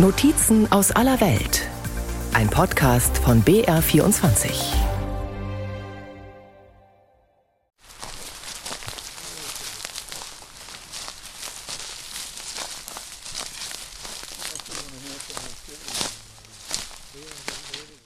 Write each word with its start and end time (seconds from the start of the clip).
Notizen 0.00 0.70
aus 0.70 0.92
aller 0.92 1.20
Welt. 1.20 1.68
Ein 2.32 2.48
Podcast 2.48 3.18
von 3.18 3.42
BR24. 3.42 4.48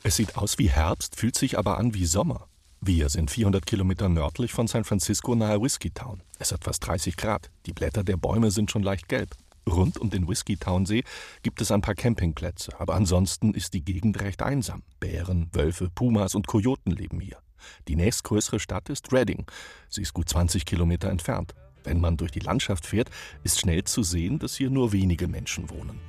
Es 0.02 0.16
sieht 0.16 0.38
aus 0.38 0.58
wie 0.58 0.70
Herbst, 0.70 1.16
fühlt 1.16 1.36
sich 1.36 1.58
aber 1.58 1.76
an 1.76 1.92
wie 1.92 2.06
Sommer. 2.06 2.48
Wir 2.80 3.10
sind 3.10 3.30
400 3.30 3.66
Kilometer 3.66 4.08
nördlich 4.08 4.54
von 4.54 4.66
San 4.66 4.84
Francisco 4.84 5.34
nahe 5.34 5.60
Whiskeytown. 5.60 6.22
Es 6.38 6.52
hat 6.52 6.64
fast 6.64 6.86
30 6.86 7.18
Grad. 7.18 7.50
Die 7.66 7.74
Blätter 7.74 8.02
der 8.02 8.16
Bäume 8.16 8.50
sind 8.50 8.70
schon 8.70 8.82
leicht 8.82 9.10
gelb. 9.10 9.36
Rund 9.68 9.98
um 9.98 10.10
den 10.10 10.28
Whiskeytown-See 10.28 11.04
gibt 11.42 11.60
es 11.60 11.70
ein 11.70 11.80
paar 11.80 11.94
Campingplätze, 11.94 12.78
aber 12.80 12.94
ansonsten 12.94 13.54
ist 13.54 13.74
die 13.74 13.84
Gegend 13.84 14.20
recht 14.20 14.42
einsam. 14.42 14.82
Bären, 15.00 15.48
Wölfe, 15.52 15.88
Pumas 15.94 16.34
und 16.34 16.46
Kojoten 16.46 16.92
leben 16.92 17.20
hier. 17.20 17.38
Die 17.88 17.96
nächstgrößere 17.96 18.58
Stadt 18.58 18.88
ist 18.88 19.12
Redding. 19.12 19.46
Sie 19.88 20.02
ist 20.02 20.14
gut 20.14 20.28
20 20.28 20.64
Kilometer 20.64 21.10
entfernt. 21.10 21.54
Wenn 21.84 22.00
man 22.00 22.16
durch 22.16 22.30
die 22.30 22.40
Landschaft 22.40 22.86
fährt, 22.86 23.10
ist 23.44 23.60
schnell 23.60 23.84
zu 23.84 24.02
sehen, 24.02 24.38
dass 24.38 24.56
hier 24.56 24.70
nur 24.70 24.92
wenige 24.92 25.28
Menschen 25.28 25.70
wohnen. 25.70 26.00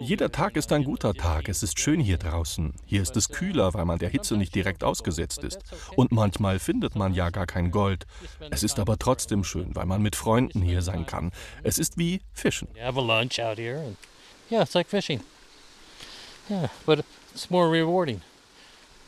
Jeder 0.00 0.30
Tag 0.30 0.56
ist 0.56 0.72
ein 0.72 0.84
guter 0.84 1.14
Tag. 1.14 1.48
Es 1.48 1.62
ist 1.62 1.80
schön 1.80 2.00
hier 2.00 2.18
draußen. 2.18 2.74
Hier 2.84 3.00
ist 3.00 3.16
es 3.16 3.30
kühler, 3.30 3.72
weil 3.72 3.86
man 3.86 3.98
der 3.98 4.10
Hitze 4.10 4.36
nicht 4.36 4.54
direkt 4.54 4.84
ausgesetzt 4.84 5.42
ist. 5.42 5.60
Und 5.96 6.12
manchmal 6.12 6.58
findet 6.58 6.96
man 6.96 7.14
ja 7.14 7.30
gar 7.30 7.46
kein 7.46 7.70
Gold. 7.70 8.06
Es 8.50 8.62
ist 8.62 8.78
aber 8.78 8.98
trotzdem 8.98 9.42
schön, 9.42 9.74
weil 9.74 9.86
man 9.86 10.02
mit 10.02 10.16
Freunden 10.16 10.60
hier 10.60 10.82
sein 10.82 11.06
kann. 11.06 11.32
Es 11.62 11.78
ist 11.78 11.96
wie 11.96 12.20
Fischen. 12.34 12.68
Yeah, 14.50 14.60
it's 14.60 14.74
like 14.74 14.86
fishing. 14.86 15.22
Yeah, 16.50 16.68
but 16.84 17.02
it's 17.32 17.48
more 17.48 17.70
rewarding. 17.70 18.20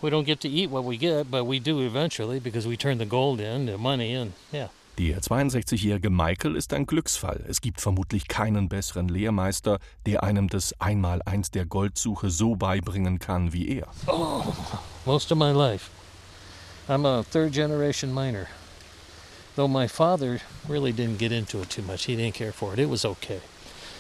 We 0.01 0.09
don't 0.09 0.25
get 0.25 0.41
to 0.41 0.49
eat 0.49 0.71
what 0.71 0.87
we 0.87 0.97
get, 0.97 1.31
but 1.31 1.47
we 1.47 1.61
do 1.61 1.83
eventually 1.83 2.41
because 2.41 2.67
we 2.67 2.79
turn 2.79 2.99
the 2.99 3.05
gold 3.05 3.41
into 3.41 3.77
money 3.77 4.17
and 4.17 4.33
yeah. 4.53 4.69
Der 4.99 5.21
62-jährige 5.21 6.11
Michael 6.11 6.55
ist 6.55 6.75
ein 6.75 6.85
Glücksfall. 6.85 7.43
Es 7.49 7.63
gibt 7.63 7.81
vermutlich 7.81 8.29
keinen 8.29 8.69
besseren 8.69 9.09
Lehrmeister, 9.09 9.79
der 10.05 10.23
einem 10.23 10.49
das 10.49 10.79
Einmaleins 10.81 11.51
der 11.51 11.65
Goldsuche 11.65 12.29
so 12.29 12.57
beibringen 12.57 13.19
kann 13.19 13.55
wie 13.55 13.79
er. 13.79 13.89
Oh, 14.07 14.43
most 15.07 15.33
of 15.33 15.39
my 15.39 15.51
life. 15.51 15.91
I'm 16.89 17.07
a 17.07 17.23
third 17.23 17.53
generation 17.53 18.13
miner. 18.13 18.47
Though 19.57 19.69
my 19.69 19.89
father 19.89 20.41
really 20.69 20.93
didn't 20.93 21.19
get 21.19 21.33
into 21.33 21.63
it 21.63 21.71
too 21.71 21.83
much. 21.83 22.05
He 22.05 22.15
didn't 22.15 22.35
care 22.35 22.53
for 22.53 22.75
it. 22.75 22.79
It 22.79 22.91
was 22.91 23.07
okay. 23.07 23.41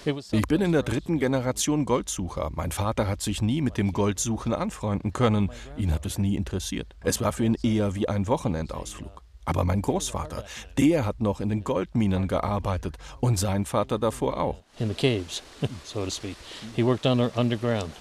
Ich 0.05 0.49
bin 0.49 0.61
in 0.61 0.73
der 0.73 0.83
dritten 0.83 1.21
Generation 1.21 1.85
Goldsucher. 1.85 2.51
Mein 2.53 2.73
Vater 2.73 3.07
hat 3.07 3.23
sich 3.23 3.41
nie 3.41 3.63
mit 3.63 3.79
dem 3.79 3.93
Goldsuchen 3.93 4.53
anfreunden 4.53 5.13
können. 5.13 5.51
Ihn 5.77 5.93
hat 5.93 6.05
es 6.07 6.19
nie 6.19 6.35
interessiert. 6.35 6.97
Es 7.05 7.21
war 7.21 7.33
für 7.33 7.45
ihn 7.45 7.57
eher 7.63 7.95
wie 7.95 8.09
ein 8.09 8.27
Wochenendausflug. 8.27 9.22
Aber 9.45 9.65
mein 9.65 9.83
Großvater, 9.83 10.45
der 10.79 11.05
hat 11.05 11.21
noch 11.21 11.41
in 11.41 11.49
den 11.49 11.65
Goldminen 11.65 12.29
gearbeitet 12.29 12.97
und 13.21 13.39
sein 13.39 13.67
Vater 13.67 13.99
davor 13.99 14.39
auch. 14.39 14.63
In 14.79 14.89
the 14.89 14.95
caves, 14.95 15.43
so 15.85 16.05
to 16.05 16.11
speak. 16.11 16.37
He 16.77 16.85
worked 16.85 17.07
under, 17.07 17.31
underground. 17.37 17.93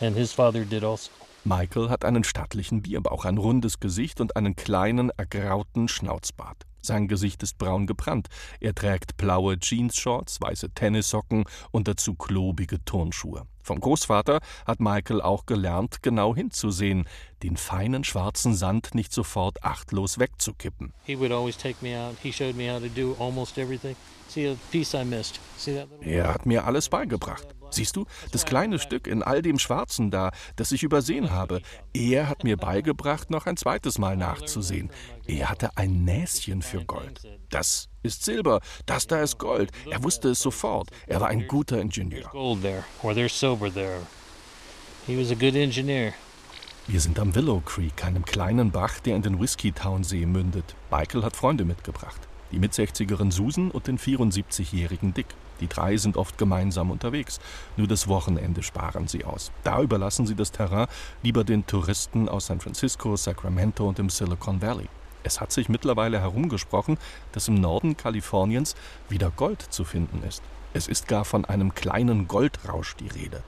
And 0.00 0.16
his 0.16 0.32
father 0.32 0.64
did 0.64 0.84
also. 0.84 1.10
Michael 1.44 1.90
hat 1.90 2.04
einen 2.04 2.24
stattlichen 2.24 2.80
Bierbauch, 2.80 3.26
ein 3.26 3.36
rundes 3.36 3.78
Gesicht 3.78 4.20
und 4.20 4.34
einen 4.36 4.56
kleinen, 4.56 5.10
ergrauten 5.10 5.88
Schnauzbart. 5.88 6.64
Sein 6.84 7.08
Gesicht 7.08 7.42
ist 7.42 7.56
braun 7.56 7.86
gebrannt. 7.86 8.28
Er 8.60 8.74
trägt 8.74 9.16
blaue 9.16 9.56
Jeansshorts, 9.58 10.40
weiße 10.40 10.70
Tennissocken 10.70 11.44
und 11.70 11.88
dazu 11.88 12.14
klobige 12.14 12.84
Turnschuhe. 12.84 13.46
Vom 13.62 13.80
Großvater 13.80 14.40
hat 14.66 14.80
Michael 14.80 15.22
auch 15.22 15.46
gelernt, 15.46 16.02
genau 16.02 16.34
hinzusehen, 16.34 17.08
den 17.42 17.56
feinen 17.56 18.04
schwarzen 18.04 18.54
Sand 18.54 18.94
nicht 18.94 19.14
sofort 19.14 19.64
achtlos 19.64 20.18
wegzukippen. 20.18 20.92
Er 26.02 26.34
hat 26.34 26.44
mir 26.44 26.66
alles 26.66 26.90
beigebracht. 26.90 27.46
Siehst 27.74 27.96
du, 27.96 28.06
das 28.30 28.44
kleine 28.44 28.78
Stück 28.78 29.06
in 29.06 29.22
all 29.22 29.42
dem 29.42 29.58
Schwarzen 29.58 30.10
da, 30.10 30.30
das 30.56 30.70
ich 30.70 30.84
übersehen 30.84 31.32
habe, 31.32 31.60
er 31.92 32.28
hat 32.28 32.44
mir 32.44 32.56
beigebracht, 32.56 33.30
noch 33.30 33.46
ein 33.46 33.56
zweites 33.56 33.98
Mal 33.98 34.16
nachzusehen. 34.16 34.90
Er 35.26 35.50
hatte 35.50 35.76
ein 35.76 36.04
Näschen 36.04 36.62
für 36.62 36.84
Gold. 36.84 37.20
Das 37.50 37.88
ist 38.02 38.24
Silber, 38.24 38.60
das 38.86 39.06
da 39.06 39.22
ist 39.22 39.38
Gold. 39.38 39.70
Er 39.90 40.04
wusste 40.04 40.30
es 40.30 40.40
sofort. 40.40 40.90
Er 41.06 41.20
war 41.20 41.28
ein 41.28 41.48
guter 41.48 41.80
Ingenieur. 41.80 42.30
Wir 46.86 47.00
sind 47.00 47.18
am 47.18 47.34
Willow 47.34 47.60
Creek, 47.60 48.04
einem 48.04 48.24
kleinen 48.24 48.70
Bach, 48.70 49.00
der 49.00 49.16
in 49.16 49.22
den 49.22 49.40
Whiskeytown-See 49.40 50.26
mündet. 50.26 50.76
Michael 50.90 51.24
hat 51.24 51.34
Freunde 51.34 51.64
mitgebracht. 51.64 52.20
Die 52.52 52.58
Mit-60erin 52.58 53.32
Susan 53.32 53.70
und 53.70 53.86
den 53.86 53.98
74-jährigen 53.98 55.12
Dick. 55.12 55.26
Die 55.60 55.68
drei 55.68 55.96
sind 55.96 56.16
oft 56.16 56.38
gemeinsam 56.38 56.90
unterwegs. 56.90 57.40
Nur 57.76 57.86
das 57.86 58.08
Wochenende 58.08 58.62
sparen 58.62 59.08
sie 59.08 59.24
aus. 59.24 59.52
Da 59.62 59.80
überlassen 59.80 60.26
sie 60.26 60.34
das 60.34 60.52
Terrain 60.52 60.86
lieber 61.22 61.44
den 61.44 61.66
Touristen 61.66 62.28
aus 62.28 62.46
San 62.46 62.60
Francisco, 62.60 63.16
Sacramento 63.16 63.88
und 63.88 63.98
dem 63.98 64.10
Silicon 64.10 64.60
Valley. 64.60 64.88
Es 65.22 65.40
hat 65.40 65.52
sich 65.52 65.68
mittlerweile 65.68 66.20
herumgesprochen, 66.20 66.98
dass 67.32 67.48
im 67.48 67.54
Norden 67.54 67.96
Kaliforniens 67.96 68.74
wieder 69.08 69.30
Gold 69.30 69.62
zu 69.62 69.84
finden 69.84 70.22
ist. 70.22 70.42
Es 70.74 70.86
ist 70.86 71.08
gar 71.08 71.24
von 71.24 71.44
einem 71.44 71.74
kleinen 71.74 72.28
Goldrausch 72.28 72.96
die 72.96 73.08
Rede. 73.08 73.42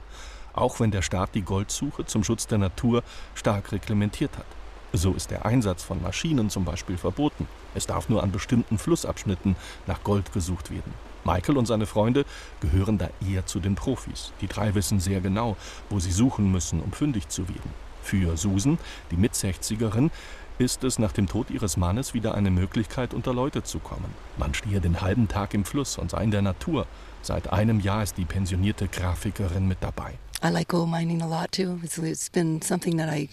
Auch 0.55 0.81
wenn 0.81 0.91
der 0.91 1.03
Staat 1.03 1.35
die 1.35 1.43
Goldsuche 1.43 2.07
zum 2.07 2.25
Schutz 2.25 2.47
der 2.47 2.59
Natur 2.59 3.03
stark 3.35 3.73
reglementiert 3.73 4.39
hat. 4.39 4.47
So 4.93 5.13
ist 5.13 5.31
der 5.31 5.45
Einsatz 5.45 5.83
von 5.83 6.01
Maschinen 6.01 6.49
zum 6.49 6.65
Beispiel 6.65 6.97
verboten. 6.97 7.47
Es 7.75 7.87
darf 7.87 8.09
nur 8.09 8.23
an 8.23 8.33
bestimmten 8.33 8.79
Flussabschnitten 8.79 9.57
nach 9.87 10.03
Gold 10.03 10.33
gesucht 10.33 10.71
werden. 10.71 10.95
Michael 11.27 11.59
und 11.59 11.67
seine 11.67 11.87
Freunde 11.87 12.25
gehören 12.61 12.99
da 12.99 13.11
eher 13.29 13.45
zu 13.45 13.61
den 13.61 13.75
Profis. 13.75 14.33
Die 14.41 14.47
drei 14.47 14.75
wissen 14.75 15.01
sehr 15.01 15.21
genau, 15.21 15.57
wo 15.91 16.01
sie 16.01 16.13
suchen 16.13 16.51
müssen, 16.51 16.81
um 16.81 16.93
fündig 16.93 17.29
zu 17.29 17.49
werden. 17.49 17.71
Für 18.03 18.37
Susan, 18.37 18.79
die 19.11 19.17
Mit-60erin, 19.17 20.11
ist 20.59 20.85
es 20.85 20.99
nach 20.99 21.13
dem 21.13 21.27
Tod 21.27 21.51
ihres 21.51 21.77
Mannes 21.77 22.15
wieder 22.15 22.35
eine 22.35 22.51
Möglichkeit, 22.51 23.13
unter 23.13 23.35
Leute 23.35 23.63
zu 23.63 23.79
kommen. 23.79 24.15
Man 24.39 24.55
stehe 24.55 24.81
den 24.81 25.01
halben 25.01 25.29
Tag 25.29 25.53
im 25.53 25.65
Fluss 25.65 25.99
und 25.99 26.13
sei 26.13 26.25
in 26.25 26.31
der 26.31 26.43
Natur. 26.43 26.87
Seit 27.21 27.53
einem 27.53 27.81
Jahr 27.81 28.03
ist 28.03 28.17
die 28.17 28.25
pensionierte 28.25 28.89
Grafikerin 28.89 29.67
mit 29.67 29.79
dabei. 29.81 30.15
I 30.45 30.49
like 30.49 30.69
gold 30.69 30.91
mining 30.91 31.23
a 31.23 31.27
lot 31.27 31.51
too. 31.53 31.81
It's, 31.83 32.31
been 32.31 32.63
something 32.63 32.97
that 32.99 33.13
I. 33.13 33.29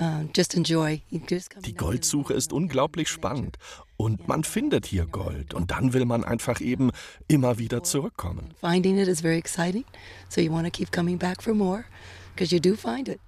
Die 0.00 1.74
Goldsuche 1.74 2.32
ist 2.32 2.52
unglaublich 2.52 3.08
spannend 3.08 3.58
und 3.96 4.28
man 4.28 4.44
findet 4.44 4.86
hier 4.86 5.06
Gold 5.06 5.52
und 5.52 5.70
dann 5.70 5.92
will 5.92 6.06
man 6.06 6.24
einfach 6.24 6.60
eben 6.60 6.90
immer 7.28 7.58
wieder 7.58 7.82
zurückkommen. 7.82 8.54
Finding 8.60 8.98
it 8.98 9.08
is 9.08 9.20
very 9.20 9.36
exciting, 9.36 9.84
so 10.28 10.40
you 10.40 10.50
want 10.50 10.64
to 10.64 10.70
keep 10.70 10.90
coming 10.90 11.18
back 11.18 11.42
for 11.42 11.54
more. 11.54 11.84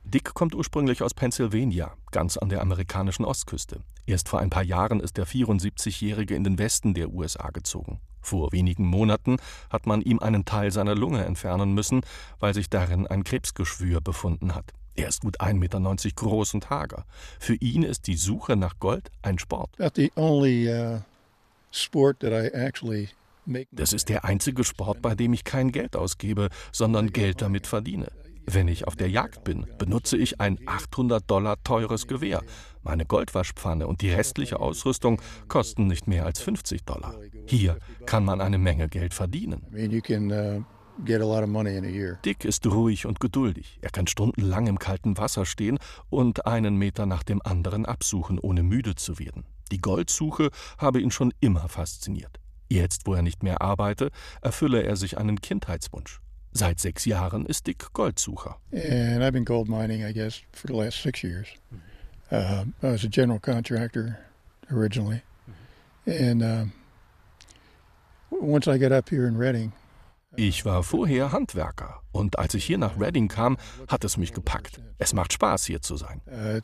Dick 0.04 0.32
kommt 0.32 0.54
ursprünglich 0.54 1.02
aus 1.02 1.12
Pennsylvania, 1.12 1.92
ganz 2.12 2.38
an 2.38 2.48
der 2.48 2.62
amerikanischen 2.62 3.26
Ostküste. 3.26 3.82
Erst 4.06 4.30
vor 4.30 4.40
ein 4.40 4.48
paar 4.48 4.62
Jahren 4.62 5.00
ist 5.00 5.18
der 5.18 5.26
74-Jährige 5.26 6.34
in 6.34 6.44
den 6.44 6.58
Westen 6.58 6.94
der 6.94 7.10
USA 7.12 7.50
gezogen. 7.50 8.00
Vor 8.22 8.52
wenigen 8.52 8.86
Monaten 8.86 9.36
hat 9.68 9.86
man 9.86 10.00
ihm 10.00 10.20
einen 10.20 10.46
Teil 10.46 10.70
seiner 10.70 10.94
Lunge 10.94 11.24
entfernen 11.24 11.74
müssen, 11.74 12.00
weil 12.38 12.54
sich 12.54 12.70
darin 12.70 13.06
ein 13.06 13.24
Krebsgeschwür 13.24 14.00
befunden 14.00 14.54
hat. 14.54 14.72
Er 14.94 15.08
ist 15.08 15.22
gut 15.22 15.40
1,90 15.40 15.54
Meter 15.54 15.80
groß 16.14 16.54
und 16.54 16.70
hager. 16.70 17.04
Für 17.38 17.54
ihn 17.54 17.82
ist 17.82 18.06
die 18.06 18.16
Suche 18.16 18.56
nach 18.56 18.78
Gold 18.78 19.10
ein 19.22 19.38
Sport. 19.38 19.70
uh, 20.18 21.00
Das 23.72 23.92
ist 23.92 24.08
der 24.08 24.24
einzige 24.24 24.64
Sport, 24.64 25.02
bei 25.02 25.14
dem 25.14 25.32
ich 25.32 25.44
kein 25.44 25.72
Geld 25.72 25.96
ausgebe, 25.96 26.48
sondern 26.70 27.12
Geld 27.12 27.42
damit 27.42 27.66
verdiene. 27.66 28.08
Wenn 28.44 28.68
ich 28.68 28.86
auf 28.88 28.96
der 28.96 29.08
Jagd 29.08 29.44
bin, 29.44 29.66
benutze 29.78 30.16
ich 30.16 30.40
ein 30.40 30.58
800 30.66 31.30
Dollar 31.30 31.62
teures 31.62 32.08
Gewehr. 32.08 32.42
Meine 32.82 33.06
Goldwaschpfanne 33.06 33.86
und 33.86 34.00
die 34.02 34.10
restliche 34.10 34.58
Ausrüstung 34.58 35.22
kosten 35.48 35.86
nicht 35.86 36.08
mehr 36.08 36.26
als 36.26 36.40
50 36.40 36.84
Dollar. 36.84 37.14
Hier 37.46 37.78
kann 38.04 38.24
man 38.24 38.40
eine 38.40 38.58
Menge 38.58 38.88
Geld 38.88 39.14
verdienen. 39.14 39.64
Dick 42.24 42.44
ist 42.44 42.66
ruhig 42.66 43.06
und 43.06 43.20
geduldig. 43.20 43.78
Er 43.80 43.90
kann 43.90 44.06
stundenlang 44.06 44.66
im 44.66 44.78
kalten 44.78 45.16
Wasser 45.18 45.46
stehen 45.46 45.78
und 46.10 46.46
einen 46.46 46.76
Meter 46.76 47.06
nach 47.06 47.22
dem 47.22 47.40
anderen 47.42 47.86
absuchen, 47.86 48.38
ohne 48.38 48.62
müde 48.62 48.94
zu 48.94 49.18
werden. 49.18 49.44
Die 49.72 49.80
Goldsuche 49.80 50.50
habe 50.78 51.00
ihn 51.00 51.10
schon 51.10 51.32
immer 51.40 51.68
fasziniert. 51.68 52.38
Jetzt, 52.68 53.06
wo 53.06 53.14
er 53.14 53.22
nicht 53.22 53.42
mehr 53.42 53.60
arbeite, 53.62 54.10
erfülle 54.40 54.82
er 54.82 54.96
sich 54.96 55.18
einen 55.18 55.40
Kindheitswunsch. 55.40 56.20
Seit 56.52 56.80
sechs 56.80 57.06
Jahren 57.06 57.46
ist 57.46 57.66
Dick 57.66 57.92
Goldsucher. 57.94 58.58
And 58.72 59.22
I've 59.22 59.32
been 59.32 59.44
gold 59.44 59.68
mining, 59.68 60.04
I 60.04 60.12
guess, 60.12 60.42
for 60.52 60.68
the 60.68 60.74
last 60.74 61.02
six 61.02 61.22
years. 61.22 61.48
Uh, 62.30 62.64
I 62.82 62.92
was 62.92 63.04
a 63.04 63.08
general 63.08 63.38
contractor 63.38 64.18
originally, 64.70 65.22
and 66.06 66.42
uh, 66.42 66.64
once 68.30 68.66
I 68.66 68.78
got 68.78 68.92
up 68.92 69.10
here 69.10 69.26
in 69.26 69.36
Reading. 69.36 69.72
Ich 70.36 70.64
war 70.64 70.82
vorher 70.82 71.30
Handwerker 71.30 72.00
und 72.10 72.38
als 72.38 72.54
ich 72.54 72.64
hier 72.64 72.78
nach 72.78 72.98
Reading 72.98 73.28
kam, 73.28 73.58
hat 73.88 74.02
es 74.04 74.16
mich 74.16 74.32
gepackt. 74.32 74.80
Es 74.98 75.12
macht 75.12 75.34
Spaß, 75.34 75.66
hier 75.66 75.82
zu 75.82 75.96
sein. 75.96 76.22
Uh. 76.26 76.60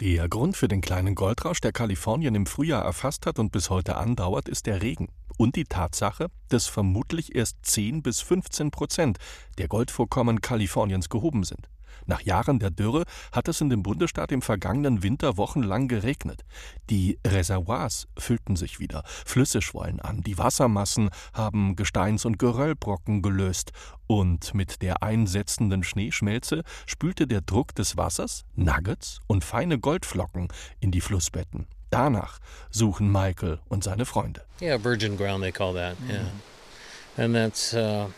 Der 0.00 0.28
Grund 0.28 0.56
für 0.56 0.66
den 0.66 0.80
kleinen 0.80 1.14
Goldrausch, 1.14 1.60
der 1.60 1.70
Kalifornien 1.70 2.34
im 2.34 2.46
Frühjahr 2.46 2.84
erfasst 2.84 3.26
hat 3.26 3.38
und 3.38 3.52
bis 3.52 3.70
heute 3.70 3.96
andauert, 3.96 4.48
ist 4.48 4.66
der 4.66 4.82
Regen 4.82 5.08
und 5.36 5.54
die 5.54 5.64
Tatsache, 5.64 6.28
dass 6.48 6.66
vermutlich 6.66 7.36
erst 7.36 7.58
10 7.62 8.02
bis 8.02 8.20
15 8.20 8.72
Prozent 8.72 9.18
der 9.58 9.68
Goldvorkommen 9.68 10.40
Kaliforniens 10.40 11.08
gehoben 11.08 11.44
sind. 11.44 11.68
Nach 12.06 12.20
Jahren 12.20 12.58
der 12.58 12.70
Dürre 12.70 13.04
hat 13.32 13.48
es 13.48 13.60
in 13.60 13.70
dem 13.70 13.82
Bundesstaat 13.82 14.32
im 14.32 14.42
vergangenen 14.42 15.02
Winter 15.02 15.36
wochenlang 15.36 15.88
geregnet. 15.88 16.44
Die 16.90 17.18
Reservoirs 17.26 18.08
füllten 18.18 18.56
sich 18.56 18.80
wieder, 18.80 19.02
Flüsse 19.06 19.62
schwollen 19.62 20.00
an, 20.00 20.22
die 20.22 20.38
Wassermassen 20.38 21.10
haben 21.32 21.76
Gesteins- 21.76 22.24
und 22.24 22.38
Geröllbrocken 22.38 23.22
gelöst, 23.22 23.72
und 24.06 24.54
mit 24.54 24.82
der 24.82 25.02
einsetzenden 25.02 25.82
Schneeschmelze 25.82 26.62
spülte 26.86 27.26
der 27.26 27.40
Druck 27.40 27.74
des 27.74 27.96
Wassers 27.96 28.44
Nuggets 28.54 29.20
und 29.26 29.44
feine 29.44 29.78
Goldflocken 29.78 30.48
in 30.80 30.90
die 30.90 31.00
Flussbetten. 31.00 31.66
Danach 31.90 32.38
suchen 32.70 33.10
Michael 33.10 33.60
und 33.68 33.84
seine 33.84 34.04
Freunde. 34.04 34.42
Yeah, 34.60 34.82
virgin 34.82 35.16
ground 35.16 35.42
they 35.42 35.52
call 35.52 35.74
that. 35.74 35.96
Yeah. 36.08 36.26
And 37.16 37.34
that's 37.34 37.72
uh 37.72 38.08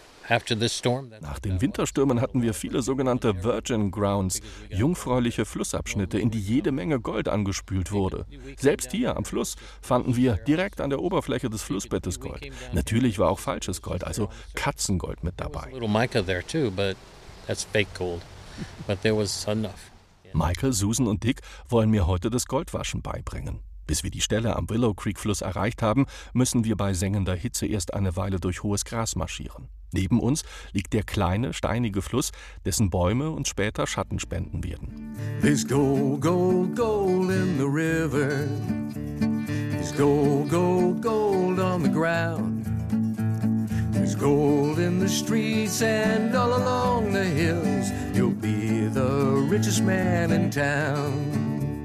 nach 1.21 1.39
den 1.39 1.61
Winterstürmen 1.61 2.21
hatten 2.21 2.43
wir 2.43 2.55
viele 2.55 2.83
sogenannte 2.83 3.45
Virgin 3.45 3.91
Grounds, 3.91 4.41
jungfräuliche 4.71 5.45
Flussabschnitte, 5.45 6.19
in 6.19 6.31
die 6.31 6.41
jede 6.41 6.73
Menge 6.73 7.01
Gold 7.01 7.29
angespült 7.29 7.93
wurde. 7.93 8.27
Selbst 8.59 8.93
hier 8.93 9.17
am 9.17 9.25
Fluss 9.25 9.57
fanden 9.81 10.17
wir 10.17 10.37
direkt 10.37 10.81
an 10.81 10.91
der 10.91 11.01
Oberfläche 11.01 11.51
des 11.51 11.63
Flussbettes 11.63 12.21
Gold. 12.21 12.51
Natürlich 12.73 13.19
war 13.19 13.31
auch 13.31 13.39
falsches 13.39 13.83
Gold, 13.83 14.05
also 14.05 14.29
Katzengold 14.55 15.23
mit 15.23 15.35
dabei. 15.37 15.71
Michael, 20.33 20.73
Susan 20.73 21.07
und 21.07 21.23
Dick 21.23 21.41
wollen 21.69 21.91
mir 21.91 22.07
heute 22.07 22.31
das 22.31 22.47
Goldwaschen 22.47 23.01
beibringen. 23.01 23.61
Bis 23.87 24.03
wir 24.03 24.11
die 24.11 24.21
Stelle 24.21 24.57
am 24.57 24.69
Willow 24.69 24.95
Creek 24.95 25.19
Fluss 25.19 25.41
erreicht 25.41 25.81
haben, 25.81 26.07
müssen 26.33 26.65
wir 26.65 26.77
bei 26.77 26.93
sengender 26.93 27.35
Hitze 27.35 27.67
erst 27.67 27.95
eine 27.95 28.17
Weile 28.17 28.41
durch 28.41 28.63
hohes 28.63 28.85
Gras 28.85 29.15
marschieren. 29.15 29.69
Neben 29.93 30.21
uns 30.21 30.45
liegt 30.73 30.93
der 30.93 31.03
kleine, 31.03 31.53
steinige 31.53 32.03
Fluss, 32.03 32.33
dessen 32.65 32.91
Bäume 32.91 33.31
uns 33.31 33.49
später 33.49 33.87
Schatten 33.87 34.19
spenden 34.19 34.65
werden. 34.65 35.17
There's 35.41 35.67
gold, 35.67 36.21
gold, 36.21 36.75
gold 36.77 37.31
in 37.31 37.57
the 37.59 37.65
river. 37.65 38.49
There's 39.71 39.93
gold, 39.93 40.51
gold, 40.51 41.03
gold 41.03 41.61
on 41.61 41.83
the 41.83 41.89
ground. 41.89 42.67
There's 43.93 44.17
gold 44.17 44.79
in 44.79 44.99
the 44.99 45.09
streets 45.09 45.83
and 45.83 46.35
all 46.35 46.55
along 46.55 47.13
the 47.13 47.25
hills. 47.25 47.91
You'll 48.15 48.31
be 48.31 48.89
the 48.89 49.47
richest 49.49 49.83
man 49.83 50.33
in 50.33 50.51
town. 50.51 51.85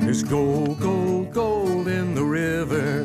There's 0.00 0.22
gold, 0.22 0.80
gold, 0.80 1.32
gold 1.32 1.88
in 1.88 2.14
the 2.14 2.24
river. 2.24 3.04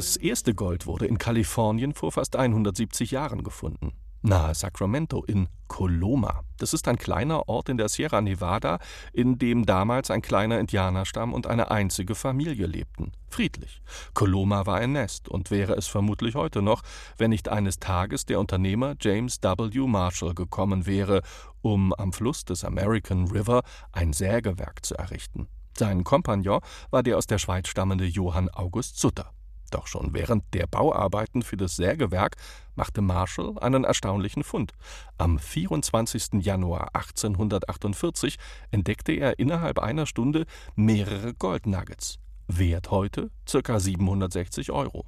Das 0.00 0.16
erste 0.16 0.54
Gold 0.54 0.86
wurde 0.86 1.04
in 1.04 1.18
Kalifornien 1.18 1.92
vor 1.92 2.10
fast 2.10 2.34
170 2.34 3.10
Jahren 3.10 3.44
gefunden. 3.44 3.92
Nahe 4.22 4.54
Sacramento 4.54 5.22
in 5.24 5.46
Coloma. 5.68 6.40
Das 6.56 6.72
ist 6.72 6.88
ein 6.88 6.96
kleiner 6.96 7.50
Ort 7.50 7.68
in 7.68 7.76
der 7.76 7.90
Sierra 7.90 8.22
Nevada, 8.22 8.78
in 9.12 9.36
dem 9.36 9.66
damals 9.66 10.10
ein 10.10 10.22
kleiner 10.22 10.58
Indianerstamm 10.58 11.34
und 11.34 11.46
eine 11.46 11.70
einzige 11.70 12.14
Familie 12.14 12.66
lebten. 12.66 13.12
Friedlich. 13.28 13.82
Coloma 14.14 14.64
war 14.64 14.78
ein 14.78 14.92
Nest 14.92 15.28
und 15.28 15.50
wäre 15.50 15.74
es 15.74 15.86
vermutlich 15.86 16.34
heute 16.34 16.62
noch, 16.62 16.80
wenn 17.18 17.28
nicht 17.28 17.50
eines 17.50 17.78
Tages 17.78 18.24
der 18.24 18.40
Unternehmer 18.40 18.94
James 18.98 19.42
W. 19.42 19.86
Marshall 19.86 20.34
gekommen 20.34 20.86
wäre, 20.86 21.20
um 21.60 21.92
am 21.92 22.14
Fluss 22.14 22.46
des 22.46 22.64
American 22.64 23.26
River 23.26 23.64
ein 23.92 24.14
Sägewerk 24.14 24.82
zu 24.82 24.94
errichten. 24.94 25.48
Sein 25.76 26.04
Kompagnon 26.04 26.62
war 26.90 27.02
der 27.02 27.18
aus 27.18 27.26
der 27.26 27.36
Schweiz 27.36 27.68
stammende 27.68 28.06
Johann 28.06 28.48
August 28.48 28.98
Sutter. 28.98 29.34
Doch 29.70 29.86
schon 29.86 30.12
während 30.12 30.44
der 30.52 30.66
Bauarbeiten 30.66 31.42
für 31.42 31.56
das 31.56 31.76
Sägewerk 31.76 32.36
machte 32.74 33.00
Marshall 33.00 33.58
einen 33.60 33.84
erstaunlichen 33.84 34.42
Fund. 34.42 34.72
Am 35.18 35.38
24. 35.38 36.42
Januar 36.44 36.94
1848 36.94 38.36
entdeckte 38.70 39.12
er 39.12 39.38
innerhalb 39.38 39.78
einer 39.78 40.06
Stunde 40.06 40.46
mehrere 40.74 41.34
Goldnuggets. 41.34 42.18
Wert 42.48 42.90
heute 42.90 43.30
ca. 43.50 43.78
760 43.78 44.72
Euro. 44.72 45.06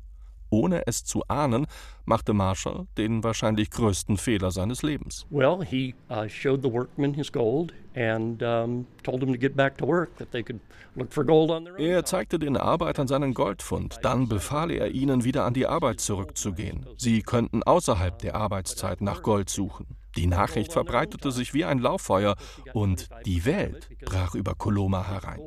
Ohne 0.53 0.87
es 0.87 1.03
zu 1.03 1.23
ahnen, 1.29 1.67
machte 2.05 2.35
Marshall 2.35 2.87
den 2.99 3.25
wahrscheinlich 3.25 3.71
größten 3.71 4.19
Fehler 4.19 4.51
seines 4.51 4.83
Lebens. 4.83 5.27
Well, 5.31 5.65
he 5.65 5.95
uh, 6.11 6.29
showed 6.29 6.63
the 6.63 6.71
workmen 6.71 7.15
his 7.15 7.33
gold 7.33 7.73
and 7.95 8.39
told 9.03 9.21
them 9.21 9.33
to 9.33 9.39
get 9.39 9.57
back 9.57 9.77
to 9.79 9.87
work, 9.87 10.17
that 10.19 10.31
they 10.31 10.43
could 10.43 10.61
look 10.97 11.13
for 11.13 11.25
gold 11.25 11.51
on 11.51 11.65
their 11.65 11.75
own. 11.75 11.81
Er 11.81 12.05
zeigte 12.05 12.39
den 12.39 12.57
Arbeitern 12.57 13.09
seinen 13.09 13.35
Goldfund, 13.35 13.99
dann 14.03 14.29
befahl 14.29 14.71
er 14.71 14.91
ihnen, 14.91 15.25
wieder 15.25 15.45
an 15.45 15.55
die 15.55 15.67
Arbeit 15.67 16.01
zurückzugehen. 16.01 16.87
Sie 16.97 17.23
könnten 17.23 17.63
außerhalb 17.63 18.19
der 18.19 18.35
Arbeitszeit 18.35 19.01
nach 19.01 19.23
Gold 19.23 19.49
suchen. 19.49 19.87
Die 20.17 20.27
Nachricht 20.27 20.73
verbreitete 20.73 21.33
sich 21.33 21.55
wie 21.55 21.65
ein 21.65 21.79
Lauffeuer 21.79 22.37
und 22.75 23.09
die 23.25 23.47
Welt 23.47 23.89
brach 24.05 24.35
über 24.35 24.55
Coloma 24.55 25.09
herein. 25.09 25.41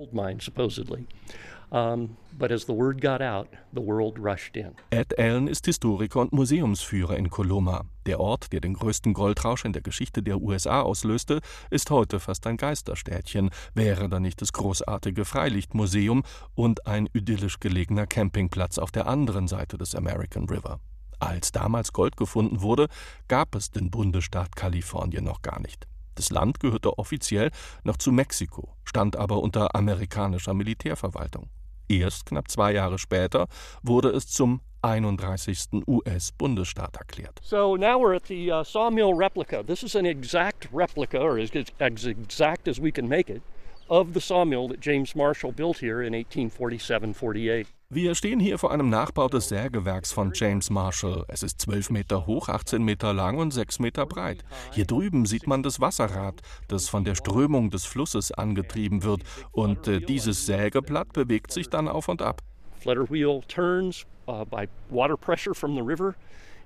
But 2.38 2.52
as 2.52 2.66
the 2.66 2.74
word 2.74 3.02
got 3.02 3.22
out, 3.22 3.48
the 3.74 3.82
world 3.82 4.18
rushed 4.20 4.56
in. 4.58 4.72
Ed 4.92 5.18
Allen 5.18 5.48
ist 5.48 5.66
Historiker 5.66 6.20
und 6.22 6.34
Museumsführer 6.34 7.18
in 7.18 7.30
Coloma. 7.30 7.86
Der 8.06 8.20
Ort, 8.20 8.54
der 8.54 8.62
den 8.62 8.76
größten 8.76 9.14
Goldrausch 9.14 9.66
in 9.66 9.74
der 9.74 9.82
Geschichte 9.82 10.22
der 10.22 10.40
USA 10.40 10.82
auslöste, 10.82 11.42
ist 11.72 11.90
heute 11.90 12.20
fast 12.20 12.46
ein 12.46 12.58
Geisterstädtchen, 12.58 13.50
wäre 13.74 14.10
da 14.10 14.20
nicht 14.20 14.42
das 14.42 14.54
großartige 14.54 15.26
Freilichtmuseum 15.26 16.24
und 16.54 16.86
ein 16.86 17.10
idyllisch 17.14 17.60
gelegener 17.60 18.06
Campingplatz 18.06 18.78
auf 18.78 18.92
der 18.92 19.08
anderen 19.08 19.48
Seite 19.48 19.78
des 19.78 19.96
American 19.96 20.48
River. 20.48 20.80
Als 21.20 21.52
damals 21.52 21.94
Gold 21.94 22.18
gefunden 22.18 22.62
wurde, 22.62 22.88
gab 23.28 23.56
es 23.56 23.72
den 23.72 23.90
Bundesstaat 23.90 24.56
Kalifornien 24.56 25.24
noch 25.24 25.42
gar 25.42 25.60
nicht. 25.60 25.88
Das 26.14 26.30
Land 26.30 26.60
gehörte 26.60 26.98
offiziell 26.98 27.52
noch 27.84 27.98
zu 27.98 28.12
Mexiko, 28.12 28.76
stand 28.84 29.16
aber 29.16 29.42
unter 29.42 29.76
amerikanischer 29.76 30.54
Militärverwaltung. 30.54 31.50
Erst 31.90 32.26
knapp 32.26 32.50
zwei 32.50 32.74
Jahre 32.74 32.98
später 32.98 33.48
wurde 33.84 34.10
es 34.10 34.28
zum 34.28 34.62
31. 34.82 35.84
US-Bundesstaat 35.88 36.96
erklärt. 36.96 37.40
So 37.42 37.76
now 37.76 37.98
we're 37.98 38.16
at 38.16 38.26
the 38.26 38.52
uh, 38.52 38.64
sawmill 38.64 39.16
replica. 39.16 39.64
This 39.64 39.84
is 39.84 39.96
an 39.96 40.06
exact 40.06 40.68
replica, 40.72 41.20
or 41.20 41.40
as, 41.40 41.50
as 41.80 42.06
exact 42.06 42.68
as 42.68 42.80
we 42.80 42.92
can 42.92 43.10
make 43.10 43.30
it, 43.30 43.42
of 43.90 44.14
the 44.14 44.22
sawmill 44.22 44.68
that 44.68 44.80
James 44.80 45.16
Marshall 45.16 45.52
built 45.52 45.80
here 45.80 46.04
in 46.04 46.14
1847-48. 46.14 47.66
Wir 47.92 48.16
stehen 48.16 48.40
hier 48.40 48.58
vor 48.58 48.72
einem 48.72 48.90
Nachbau 48.90 49.28
des 49.28 49.48
Sägewerks 49.50 50.12
von 50.12 50.32
James 50.34 50.72
Marshall. 50.72 51.24
Es 51.28 51.44
ist 51.44 51.62
12 51.62 51.92
Meter 51.92 52.26
hoch, 52.26 52.50
18 52.50 52.82
Meter 52.82 53.14
lang 53.14 53.38
und 53.38 53.52
6 53.52 53.78
Meter 53.78 54.08
breit. 54.08 54.44
Hier 54.72 54.86
drüben 54.86 55.28
sieht 55.28 55.46
man 55.46 55.62
das 55.62 55.80
Wasserrad, 55.80 56.42
das 56.68 56.90
von 56.90 57.04
der 57.04 57.14
Strömung 57.14 57.70
des 57.70 57.86
Flusses 57.86 58.32
angetrieben 58.32 59.04
wird. 59.04 59.22
Und 59.52 59.88
äh, 59.88 60.02
dieses 60.02 60.48
Sägeblatt 60.48 61.14
bewegt 61.14 61.52
sich 61.52 61.70
dann 61.70 61.88
auf 61.88 62.08
und 62.08 62.24
ab. 62.24 62.42
Flutter 62.80 63.08
wheel 63.08 63.42
turns 63.48 64.04
uh, 64.28 64.44
by 64.44 64.68
water 64.90 65.16
pressure 65.16 65.54
from 65.54 65.76
the 65.76 65.82
river 65.82 66.16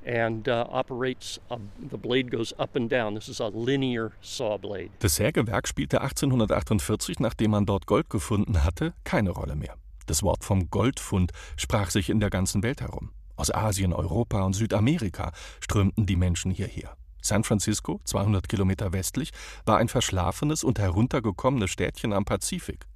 and 0.08 0.48
uh, 0.48 0.66
operates, 0.70 1.42
a, 1.50 1.58
the 1.92 1.98
blade 1.98 2.32
goes 2.32 2.58
up 2.58 2.78
and 2.78 2.90
down. 2.90 3.16
This 3.16 3.28
is 3.28 3.42
a 3.42 3.50
linear 3.50 4.14
saw 4.22 4.58
blade. 4.58 4.92
Das 5.00 5.18
Sägewerk 5.18 5.68
spielte 5.68 6.00
1848, 6.00 7.20
nachdem 7.20 7.52
man 7.52 7.66
dort 7.66 7.88
Gold 7.88 8.10
gefunden 8.10 8.64
hatte, 8.64 8.94
keine 9.04 9.32
Rolle 9.32 9.58
mehr. 9.58 9.76
Das 10.10 10.24
Wort 10.24 10.44
vom 10.44 10.72
Goldfund 10.72 11.34
sprach 11.56 11.92
sich 11.92 12.10
in 12.10 12.20
der 12.20 12.32
ganzen 12.32 12.64
Welt 12.64 12.82
herum. 12.82 13.12
Aus 13.36 13.54
Asien, 13.54 13.94
Europa 13.94 14.42
und 14.42 14.54
Südamerika 14.54 15.32
strömten 15.60 16.08
die 16.08 16.16
Menschen 16.16 16.50
hierher. 16.50 16.98
San 17.22 17.44
Francisco, 17.44 18.02
200 18.06 18.50
Kilometer 18.50 18.92
westlich, 18.92 19.30
war 19.68 19.78
ein 19.78 19.88
verschlafenes 19.88 20.64
und 20.64 20.80
heruntergekommenes 20.80 21.70
Städtchen 21.70 22.12
am 22.12 22.26
Pazifik. 22.26 22.88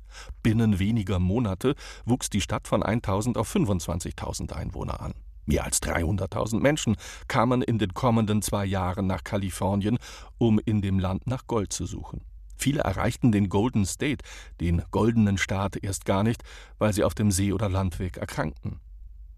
Binnen 0.41 0.79
weniger 0.79 1.19
Monate 1.19 1.75
wuchs 2.03 2.31
die 2.31 2.41
Stadt 2.41 2.67
von 2.67 2.81
1000 2.81 3.37
auf 3.37 3.55
25.000 3.55 4.51
Einwohner 4.51 4.99
an. 4.99 5.13
Mehr 5.45 5.65
als 5.65 5.83
300.000 5.83 6.61
Menschen 6.61 6.95
kamen 7.27 7.61
in 7.61 7.77
den 7.77 7.93
kommenden 7.93 8.41
zwei 8.41 8.65
Jahren 8.65 9.05
nach 9.05 9.23
Kalifornien, 9.23 9.99
um 10.39 10.59
in 10.65 10.81
dem 10.81 10.97
Land 10.97 11.27
nach 11.27 11.45
Gold 11.45 11.73
zu 11.73 11.85
suchen. 11.85 12.21
Viele 12.63 12.79
erreichten 12.79 13.33
den 13.33 13.49
Golden 13.49 13.85
State, 13.85 14.23
den 14.61 14.83
goldenen 14.89 15.37
Staat, 15.37 15.75
erst 15.83 16.05
gar 16.05 16.23
nicht, 16.23 16.43
weil 16.79 16.93
sie 16.93 17.03
auf 17.03 17.13
dem 17.13 17.29
See- 17.29 17.51
oder 17.51 17.67
Landweg 17.67 18.15
erkrankten. 18.15 18.79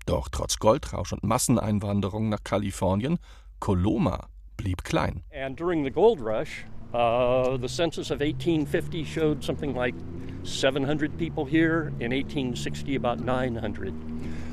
Doch 0.05 0.29
trotz 0.29 0.60
Goldrausch 0.60 1.12
und 1.12 1.24
Masseneinwanderung 1.24 2.29
nach 2.29 2.44
Kalifornien, 2.44 3.17
Coloma 3.60 4.27
blieb 4.58 4.84
klein. 4.84 5.24
And 5.34 5.60
during 5.60 5.84
the 5.84 5.89
gold 5.89 6.22
rush, 6.22 6.67
uh, 6.94 7.58
the 7.58 7.67
census 7.67 8.12
of 8.12 8.22
1850 8.22 9.03
showed 9.03 9.44
something 9.44 9.74
like 9.74 9.96
700 10.44 11.17
people 11.17 11.46
here, 11.46 11.91
in 12.00 12.12
1860 12.12 12.96
about 12.96 13.25
900. 13.25 13.91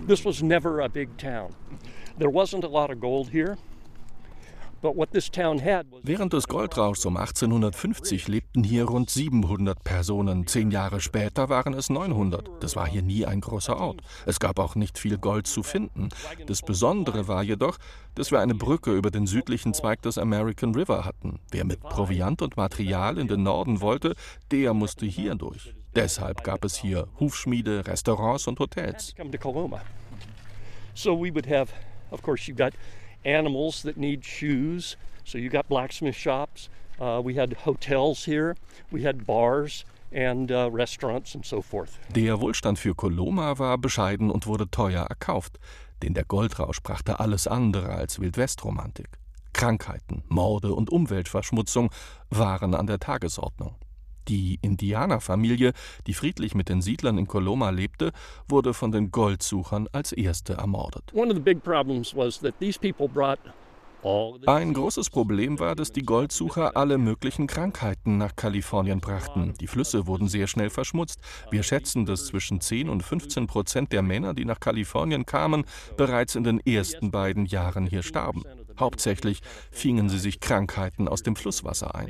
This 0.07 0.25
was 0.25 0.43
never 0.43 0.81
a 0.81 0.89
big 0.89 1.15
town. 1.19 1.55
There 2.17 2.31
wasn't 2.31 2.65
a 2.65 2.69
lot 2.69 2.91
of 2.91 3.01
gold 3.01 3.29
here. 3.29 3.59
Während 4.83 6.33
des 6.33 6.49
Goldrauschs 6.49 7.07
um 7.07 7.17
1850 7.17 8.27
lebten 8.27 8.65
hier 8.65 8.85
rund 8.85 9.11
700 9.11 9.85
Personen. 9.85 10.47
Zehn 10.49 10.73
Jahre 10.73 11.01
später 11.01 11.49
waren 11.49 11.75
es 11.75 11.89
900. 11.89 12.51
Das 12.61 12.75
war 12.75 12.89
hier 12.89 13.03
nie 13.03 13.25
ein 13.25 13.41
großer 13.41 13.79
Ort. 13.79 14.01
Es 14.27 14.41
gab 14.41 14.59
auch 14.59 14.75
nicht 14.75 14.99
viel 14.99 15.19
Gold 15.19 15.47
zu 15.47 15.63
finden. 15.63 16.09
Das 16.47 16.63
Besondere 16.63 17.29
war 17.29 17.45
jedoch, 17.45 17.79
dass 18.17 18.33
wir 18.33 18.41
eine 18.41 18.55
Brücke 18.55 18.93
über 18.93 19.11
den 19.11 19.27
südlichen 19.27 19.73
Zweig 19.73 20.03
des 20.03 20.19
American 20.19 20.75
River 20.75 21.05
hatten. 21.05 21.39
Wer 21.51 21.65
mit 21.65 21.81
Proviant 21.81 22.43
und 22.43 22.57
Material 22.57 23.19
in 23.19 23.29
den 23.29 23.45
Norden 23.45 23.81
wollte, 23.81 24.15
der 24.51 24.75
musste 24.75 25.07
hier 25.07 25.37
durch. 25.37 25.75
Deshalb 25.95 26.43
gab 26.43 26.65
es 26.65 26.75
hier 26.75 27.07
Hufschmiede, 27.21 27.87
Restaurants 27.87 28.47
und 28.49 28.59
Hotels. 28.59 29.15
So 30.95 31.17
we 31.17 31.33
would 31.33 31.47
have, 31.47 31.73
of 32.11 32.23
course, 32.23 32.51
you 32.51 32.55
got 32.55 32.73
animals 33.25 33.83
that 33.83 33.97
need 33.97 34.25
shoes. 34.25 34.97
So 35.25 35.39
you 35.39 35.49
got 35.49 35.69
blacksmith 35.69 36.17
shops. 36.17 36.69
Uh, 37.01 37.21
we 37.23 37.35
had 37.35 37.55
hotels 37.65 38.25
here. 38.25 38.57
We 38.91 39.03
had 39.05 39.27
bars 39.27 39.85
and 40.13 40.51
uh, 40.51 40.71
restaurants 40.71 41.35
and 41.35 41.45
so 41.45 41.63
forth. 41.63 41.99
Der 42.15 42.41
Wohlstand 42.41 42.79
für 42.79 42.95
Coloma 42.95 43.59
war 43.59 43.79
bescheiden 43.79 44.31
und 44.31 44.47
wurde 44.47 44.71
teuer 44.71 45.05
erkauft, 45.05 45.59
denn 46.03 46.15
der 46.15 46.25
Goldrausch 46.25 46.83
brachte 46.83 47.21
alles 47.21 47.47
andere 47.47 47.89
als 47.89 48.21
Wildwestromantik. 48.21 49.09
Krankheiten, 49.53 50.23
Morde 50.29 50.75
und 50.75 50.91
Umweltverschmutzung 50.91 51.91
waren 52.31 52.75
an 52.75 52.87
der 52.87 52.99
Tagesordnung. 52.99 53.77
Die 54.29 54.59
Indianerfamilie, 54.63 55.73
die 56.07 56.15
friedlich 56.15 56.55
mit 56.55 56.69
den 56.69 56.83
Siedlern 56.83 57.19
in 57.19 57.27
Coloma 57.27 57.71
lebte, 57.71 58.13
wurde 58.49 58.75
von 58.75 58.93
den 58.93 59.11
Goldsuchern 59.11 59.89
als 59.93 60.13
erste 60.13 60.55
ermordet. 60.55 61.13
Ein 64.47 64.75
großes 64.75 65.11
Problem 65.11 65.61
war, 65.61 65.77
dass 65.77 65.93
die 65.93 66.03
Goldsucher 66.03 66.77
alle 66.77 66.99
möglichen 66.99 67.47
Krankheiten 67.47 68.19
nach 68.19 68.35
Kalifornien 68.35 69.01
brachten. 69.01 69.55
Die 69.61 69.69
Flüsse 69.69 70.09
wurden 70.09 70.27
sehr 70.27 70.49
schnell 70.49 70.71
verschmutzt. 70.71 71.21
Wir 71.53 71.63
schätzen, 71.63 72.05
dass 72.05 72.27
zwischen 72.27 72.61
10 72.61 72.89
und 72.89 73.05
15 73.05 73.47
Prozent 73.47 73.93
der 73.93 74.03
Männer, 74.03 74.35
die 74.35 74.45
nach 74.45 74.59
Kalifornien 74.59 75.25
kamen, 75.25 75.65
bereits 75.97 76.35
in 76.35 76.43
den 76.43 76.59
ersten 76.59 77.13
beiden 77.13 77.47
Jahren 77.47 77.87
hier 77.87 78.03
starben. 78.03 78.43
Hauptsächlich 78.79 79.41
fingen 79.71 80.09
sie 80.09 80.19
sich 80.19 80.41
Krankheiten 80.41 81.07
aus 81.07 81.23
dem 81.23 81.37
Flusswasser 81.37 81.95
ein. 81.95 82.09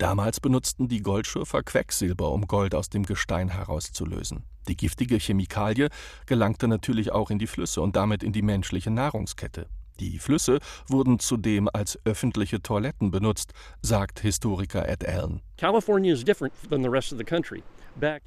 Damals 0.00 0.40
benutzten 0.40 0.88
die 0.88 1.02
Goldschürfer 1.02 1.62
Quecksilber, 1.62 2.32
um 2.32 2.46
Gold 2.46 2.74
aus 2.74 2.88
dem 2.88 3.04
Gestein 3.04 3.50
herauszulösen. 3.50 4.44
Die 4.66 4.74
giftige 4.74 5.18
Chemikalie 5.18 5.90
gelangte 6.24 6.68
natürlich 6.68 7.12
auch 7.12 7.30
in 7.30 7.38
die 7.38 7.46
Flüsse 7.46 7.82
und 7.82 7.96
damit 7.96 8.22
in 8.22 8.32
die 8.32 8.40
menschliche 8.40 8.90
Nahrungskette. 8.90 9.68
Die 10.00 10.18
Flüsse 10.18 10.60
wurden 10.88 11.18
zudem 11.18 11.68
als 11.70 11.98
öffentliche 12.06 12.62
Toiletten 12.62 13.10
benutzt, 13.10 13.52
sagt 13.82 14.20
Historiker 14.20 14.88
Ed 14.88 15.06
Allen. 15.06 15.42
California 15.58 16.12
is 16.12 16.24
different 16.24 16.54
than 16.70 16.82
the 16.82 16.88
rest 16.88 17.12
of 17.12 17.18
the 17.18 17.24
country. 17.24 17.62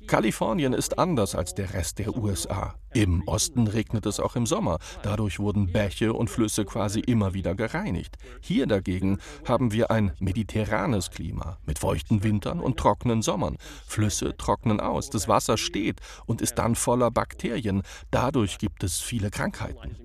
Kalifornien 0.08 0.74
ist 0.74 1.00
anders 1.00 1.36
als 1.36 1.56
der 1.56 1.74
Rest 1.74 1.98
der 2.00 2.16
USA. 2.16 2.76
Im 2.94 3.24
Osten 3.26 3.68
regnet 3.68 4.06
es 4.06 4.20
auch 4.20 4.36
im 4.36 4.46
Sommer. 4.46 4.78
Dadurch 5.02 5.40
wurden 5.40 5.72
Bäche 5.72 6.14
und 6.14 6.30
Flüsse 6.30 6.64
quasi 6.64 7.00
immer 7.00 7.34
wieder 7.34 7.56
gereinigt. 7.56 8.18
Hier 8.42 8.68
dagegen 8.68 9.18
haben 9.48 9.72
wir 9.72 9.90
ein 9.90 10.12
mediterranes 10.20 11.10
Klima 11.10 11.58
mit 11.66 11.80
feuchten 11.80 12.24
Wintern 12.24 12.60
und 12.60 12.78
trockenen 12.78 13.24
Sommern. 13.24 13.58
Flüsse 13.88 14.38
trocknen 14.38 14.80
aus, 14.80 15.10
das 15.10 15.28
Wasser 15.28 15.58
steht 15.58 16.02
und 16.28 16.42
ist 16.42 16.56
dann 16.56 16.76
voller 16.76 17.10
Bakterien. 17.10 17.82
Dadurch 18.12 18.60
gibt 18.60 18.84
es 18.84 19.00
viele 19.00 19.32
Krankheiten. 19.32 19.98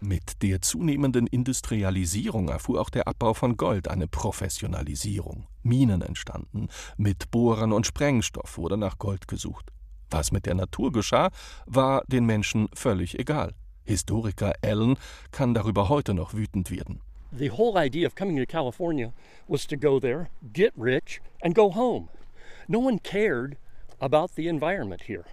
Mit 0.00 0.42
der 0.42 0.62
zunehmenden 0.62 1.26
Industrialisierung 1.26 2.48
erfuhr 2.48 2.80
auch 2.80 2.90
der 2.90 3.08
Abbau 3.08 3.34
von 3.34 3.56
Gold 3.56 3.88
eine 3.88 4.06
Professionalisierung. 4.06 5.46
Minen 5.62 6.02
entstanden, 6.02 6.68
mit 6.96 7.30
Bohrern 7.30 7.72
und 7.72 7.86
Sprengstoff 7.86 8.58
wurde 8.58 8.76
nach 8.76 8.98
Gold 8.98 9.26
gesucht. 9.26 9.72
Was 10.10 10.30
mit 10.30 10.46
der 10.46 10.54
Natur 10.54 10.92
geschah, 10.92 11.30
war 11.66 12.02
den 12.06 12.26
Menschen 12.26 12.68
völlig 12.74 13.18
egal. 13.18 13.54
Historiker 13.84 14.54
Allen 14.62 14.96
kann 15.32 15.54
darüber 15.54 15.88
heute 15.88 16.14
noch 16.14 16.34
wütend 16.34 16.70
werden. 16.70 17.00
The 17.32 17.50
whole 17.50 17.76
idea 17.76 18.06
of 18.06 18.14
coming 18.14 18.36
to 18.36 18.46
California 18.46 19.12
was 19.48 19.66
to 19.66 19.76
go 19.76 19.98
there, 19.98 20.28
get 20.52 20.72
rich 20.76 21.20
and 21.42 21.54
go 21.54 21.74
home. 21.74 22.08
No 22.68 22.78
one 22.78 22.98
cared 22.98 23.56
about 23.98 24.36
the 24.36 24.48
environment 24.48 25.02
here. 25.02 25.24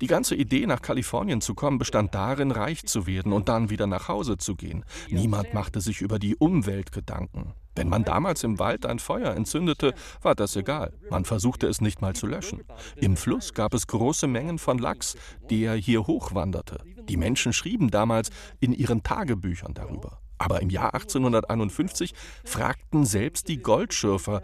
Die 0.00 0.06
ganze 0.06 0.34
Idee, 0.34 0.66
nach 0.66 0.82
Kalifornien 0.82 1.40
zu 1.40 1.54
kommen, 1.54 1.78
bestand 1.78 2.14
darin, 2.14 2.50
reich 2.50 2.84
zu 2.86 3.06
werden 3.06 3.32
und 3.32 3.48
dann 3.48 3.70
wieder 3.70 3.86
nach 3.86 4.08
Hause 4.08 4.36
zu 4.36 4.54
gehen. 4.54 4.84
Niemand 5.08 5.54
machte 5.54 5.80
sich 5.80 6.00
über 6.00 6.18
die 6.18 6.36
Umwelt 6.36 6.92
Gedanken. 6.92 7.54
Wenn 7.74 7.88
man 7.88 8.04
damals 8.04 8.42
im 8.42 8.58
Wald 8.58 8.86
ein 8.86 8.98
Feuer 8.98 9.34
entzündete, 9.34 9.94
war 10.22 10.34
das 10.34 10.56
egal. 10.56 10.94
Man 11.10 11.24
versuchte 11.26 11.66
es 11.66 11.80
nicht 11.80 12.00
mal 12.00 12.14
zu 12.14 12.26
löschen. 12.26 12.62
Im 12.96 13.16
Fluss 13.16 13.52
gab 13.52 13.74
es 13.74 13.86
große 13.86 14.26
Mengen 14.26 14.58
von 14.58 14.78
Lachs, 14.78 15.16
der 15.50 15.74
hier 15.74 16.06
hochwanderte. 16.06 16.78
Die 17.08 17.18
Menschen 17.18 17.52
schrieben 17.52 17.90
damals 17.90 18.30
in 18.60 18.72
ihren 18.72 19.02
Tagebüchern 19.02 19.74
darüber. 19.74 20.20
Aber 20.38 20.60
im 20.62 20.70
Jahr 20.70 20.94
1851 20.94 22.14
fragten 22.44 23.04
selbst 23.04 23.48
die 23.48 23.58
Goldschürfer, 23.58 24.42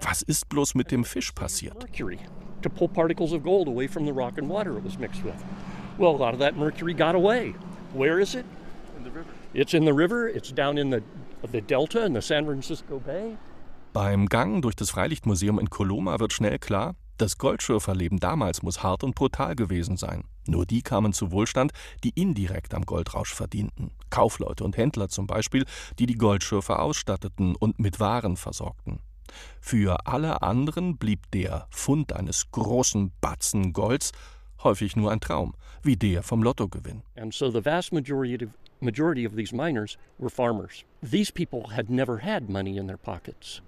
was 0.00 0.22
ist 0.22 0.48
bloß 0.48 0.74
mit 0.74 0.90
dem 0.90 1.04
Fisch 1.04 1.32
passiert? 1.32 1.86
To 2.64 2.70
pull 2.70 2.88
particles 2.88 3.32
of 3.32 3.42
gold 3.42 3.68
away 3.68 3.86
from 3.86 4.04
the 4.04 4.12
rock 4.12 4.38
and 4.38 4.48
water 4.48 4.76
it 4.76 4.82
was 4.82 4.98
mixed 4.98 5.22
with. 5.22 5.42
Well, 5.96 6.10
a 6.10 6.18
lot 6.18 6.34
of 6.34 6.40
that 6.40 6.56
mercury 6.56 6.94
got 6.94 7.14
away. 7.14 7.54
Where 7.92 8.18
is 8.18 8.34
it? 8.34 8.44
In 8.96 9.04
the 9.04 9.10
river. 9.10 9.30
It's 9.54 9.74
in 9.74 9.84
the 9.84 9.94
river. 9.94 10.28
It's 10.28 10.50
down 10.50 10.76
in 10.76 10.90
the, 10.90 11.02
the 11.52 11.60
delta 11.60 12.04
in 12.04 12.14
the 12.14 12.22
San 12.22 12.44
Francisco 12.44 12.98
Bay. 12.98 13.36
Beim 13.92 14.26
Gang 14.26 14.60
durch 14.60 14.74
das 14.74 14.90
Freilichtmuseum 14.90 15.60
in 15.60 15.70
Coloma 15.70 16.18
wird 16.18 16.32
schnell 16.32 16.58
klar, 16.58 16.96
das 17.16 17.38
Goldschürferleben 17.38 18.18
damals 18.18 18.64
muss 18.64 18.82
hart 18.82 19.04
und 19.04 19.14
brutal 19.14 19.54
gewesen 19.54 19.96
sein. 19.96 20.24
Nur 20.48 20.66
die 20.66 20.82
kamen 20.82 21.12
zu 21.12 21.30
Wohlstand, 21.30 21.70
die 22.02 22.10
indirekt 22.10 22.74
am 22.74 22.84
Goldrausch 22.84 23.32
verdienten. 23.32 23.92
Kaufleute 24.10 24.64
und 24.64 24.76
Händler 24.76 25.08
zum 25.08 25.28
Beispiel, 25.28 25.64
die 26.00 26.06
die 26.06 26.18
Goldschürfer 26.18 26.80
ausstatteten 26.80 27.54
und 27.54 27.78
mit 27.78 28.00
Waren 28.00 28.36
versorgten. 28.36 28.98
Für 29.60 30.06
alle 30.06 30.42
anderen 30.42 30.96
blieb 30.96 31.30
der 31.32 31.66
Fund 31.70 32.12
eines 32.12 32.50
großen 32.50 33.12
Batzen 33.20 33.72
Golds 33.72 34.12
häufig 34.62 34.96
nur 34.96 35.10
ein 35.12 35.20
Traum, 35.20 35.54
wie 35.82 35.96
der 35.96 36.22
vom 36.22 36.42
Lottogewinn. 36.42 37.02
And 37.16 37.32
so 37.32 37.50
the 37.50 37.64
vast 37.64 37.92
majority 37.92 38.46
of, 38.46 38.50
majority 38.80 39.26
of 39.26 39.34
these 39.36 39.54
miners 39.54 39.98
were 40.18 40.30
farmers. 40.30 40.84
These 41.02 41.32
people 41.32 41.74
had 41.74 41.90
never 41.90 42.22
had 42.22 42.48
money 42.48 42.78
in 42.78 42.86
their 42.86 42.98
pockets. 42.98 43.62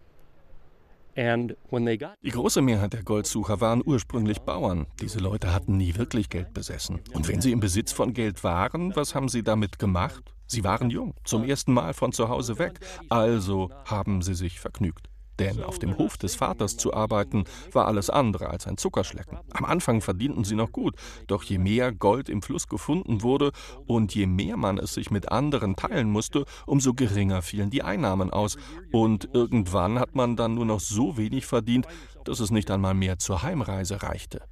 Die 1.17 2.31
große 2.31 2.61
Mehrheit 2.61 2.93
der 2.93 3.03
Goldsucher 3.03 3.59
waren 3.63 3.83
ursprünglich 3.83 4.43
Bauern. 4.43 4.87
Diese 5.01 5.19
Leute 5.19 5.51
hatten 5.55 5.79
nie 5.79 5.97
wirklich 5.97 6.29
Geld 6.29 6.53
besessen. 6.53 7.01
Und 7.15 7.27
wenn 7.29 7.41
sie 7.41 7.53
im 7.53 7.61
Besitz 7.61 7.91
von 7.91 8.13
Geld 8.13 8.45
waren, 8.45 8.95
was 8.97 9.15
haben 9.15 9.31
sie 9.31 9.43
damit 9.43 9.79
gemacht? 9.79 10.35
Sie 10.47 10.63
waren 10.63 10.91
jung, 10.91 11.15
zum 11.25 11.43
ersten 11.43 11.73
Mal 11.73 11.95
von 11.95 12.13
zu 12.13 12.29
Hause 12.29 12.59
weg, 12.59 12.81
also 13.09 13.71
haben 13.87 14.21
sie 14.21 14.35
sich 14.35 14.61
vergnügt. 14.61 15.09
Denn 15.39 15.63
auf 15.63 15.79
dem 15.79 15.99
Hof 15.99 16.17
des 16.17 16.35
Vaters 16.35 16.77
zu 16.77 16.95
arbeiten, 16.95 17.45
war 17.73 17.87
alles 17.87 18.11
andere 18.11 18.49
als 18.49 18.67
ein 18.67 18.77
Zuckerschlecken. 18.77 19.39
Am 19.51 19.65
Anfang 19.65 20.01
verdienten 20.01 20.45
sie 20.45 20.55
noch 20.55 20.73
gut, 20.73 20.95
doch 21.27 21.43
je 21.43 21.59
mehr 21.59 21.93
Gold 21.93 22.29
im 22.29 22.43
Fluss 22.43 22.69
gefunden 22.69 23.23
wurde 23.23 23.53
und 23.87 24.15
je 24.15 24.27
mehr 24.27 24.57
man 24.57 24.79
es 24.79 24.95
sich 24.95 25.11
mit 25.11 25.31
anderen 25.31 25.77
teilen 25.77 26.11
musste, 26.11 26.45
umso 26.67 26.95
geringer 26.95 27.43
fielen 27.43 27.71
die 27.71 27.83
Einnahmen 27.83 28.31
aus. 28.31 28.57
Und 28.93 29.29
irgendwann 29.33 29.99
hat 29.99 30.15
man 30.15 30.37
dann 30.37 30.55
nur 30.55 30.67
noch 30.67 30.81
so 30.81 31.17
wenig 31.17 31.47
verdient, 31.47 31.87
dass 32.25 32.41
es 32.41 32.51
nicht 32.51 32.71
einmal 32.71 32.95
mehr 32.95 33.19
zur 33.19 33.43
Heimreise 33.43 34.03
reichte. 34.03 34.43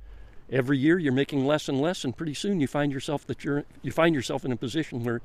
Every 0.49 0.77
year 0.77 0.99
you're 0.99 1.15
making 1.15 1.47
less 1.47 1.69
and 1.69 1.81
less, 1.81 2.05
and 2.05 2.15
pretty 2.15 2.35
soon 2.35 2.61
you 2.61 2.69
find 2.69 2.93
yourself 2.93 3.25
that 3.27 3.43
you're 3.43 3.65
you 3.83 3.91
find 3.91 4.15
yourself 4.15 4.45
in 4.45 4.53
a 4.53 4.57
position 4.57 5.05
where 5.05 5.21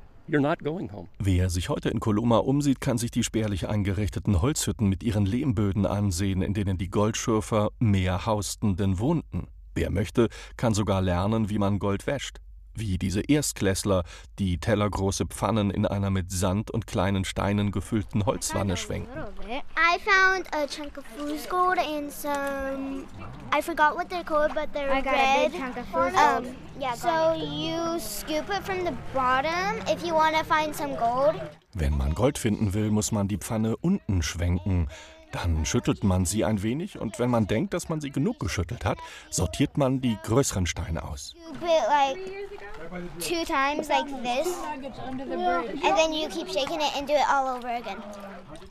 Wer 1.18 1.50
sich 1.50 1.68
heute 1.68 1.88
in 1.90 2.00
Coloma 2.00 2.38
umsieht, 2.38 2.80
kann 2.80 2.98
sich 2.98 3.10
die 3.10 3.24
spärlich 3.24 3.68
eingerichteten 3.68 4.40
Holzhütten 4.40 4.88
mit 4.88 5.02
ihren 5.02 5.26
Lehmböden 5.26 5.86
ansehen, 5.86 6.42
in 6.42 6.54
denen 6.54 6.78
die 6.78 6.90
Goldschürfer 6.90 7.70
mehr 7.78 8.26
hausten 8.26 8.76
denn 8.76 8.98
wohnten. 8.98 9.48
Wer 9.74 9.90
möchte, 9.90 10.28
kann 10.56 10.74
sogar 10.74 11.02
lernen, 11.02 11.50
wie 11.50 11.58
man 11.58 11.78
Gold 11.78 12.06
wäscht 12.06 12.40
wie 12.74 12.98
diese 12.98 13.20
Erstklässler, 13.20 14.04
die 14.38 14.58
tellergroße 14.58 15.26
Pfannen 15.26 15.70
in 15.70 15.86
einer 15.86 16.10
mit 16.10 16.30
Sand 16.30 16.70
und 16.70 16.86
kleinen 16.86 17.24
Steinen 17.24 17.70
gefüllten 17.72 18.26
Holzwanne 18.26 18.76
schwenken. 18.76 19.10
I 19.48 19.98
found 20.00 20.46
a 20.54 20.66
chunk 20.66 20.96
of 20.98 21.04
fool's 21.16 21.48
gold 21.48 21.78
and 21.78 22.10
some. 22.12 23.04
I 23.52 23.60
forgot 23.62 23.96
what 23.96 24.08
they're 24.08 24.24
called, 24.24 24.54
but 24.54 24.68
they're 24.72 24.90
I 24.92 25.02
got 25.02 25.12
red. 25.12 25.46
a 25.46 25.50
big 25.50 25.60
chunk 25.60 25.76
of 25.76 25.86
fool's 25.92 26.12
Um, 26.14 26.44
gold. 26.44 26.54
yeah, 26.78 26.94
so 26.94 27.34
you 27.34 27.98
scoop 27.98 28.48
it 28.48 28.62
from 28.64 28.84
the 28.84 28.92
bottom 29.12 29.76
if 29.88 30.04
you 30.04 30.14
want 30.14 30.36
to 30.36 30.44
find 30.44 30.74
some 30.74 30.96
gold. 30.96 31.34
Wenn 31.74 31.96
man 31.96 32.14
Gold 32.14 32.38
finden 32.38 32.74
will, 32.74 32.90
muss 32.90 33.12
man 33.12 33.28
die 33.28 33.38
Pfanne 33.38 33.76
unten 33.76 34.22
schwenken. 34.22 34.88
Dann 35.32 35.64
schüttelt 35.64 36.02
man 36.02 36.24
sie 36.24 36.44
ein 36.44 36.62
wenig 36.62 36.98
und 36.98 37.18
wenn 37.18 37.30
man 37.30 37.46
denkt, 37.46 37.72
dass 37.74 37.88
man 37.88 38.00
sie 38.00 38.10
genug 38.10 38.40
geschüttelt 38.40 38.84
hat, 38.84 38.98
sortiert 39.30 39.78
man 39.78 40.00
die 40.00 40.16
größeren 40.24 40.66
Steine 40.66 41.04
aus. 41.04 41.34
Two 43.20 43.44
times, 43.44 43.88
like 43.88 44.08
this, 44.22 44.48
and 44.66 45.96
then 45.96 46.12
you 46.12 46.28
keep 46.28 46.48
shaking 46.48 46.80
it 46.80 46.96
and 46.96 47.06
do 47.06 47.14
it 47.14 47.24
all 47.28 47.56
over 47.56 47.68
again. 47.68 48.02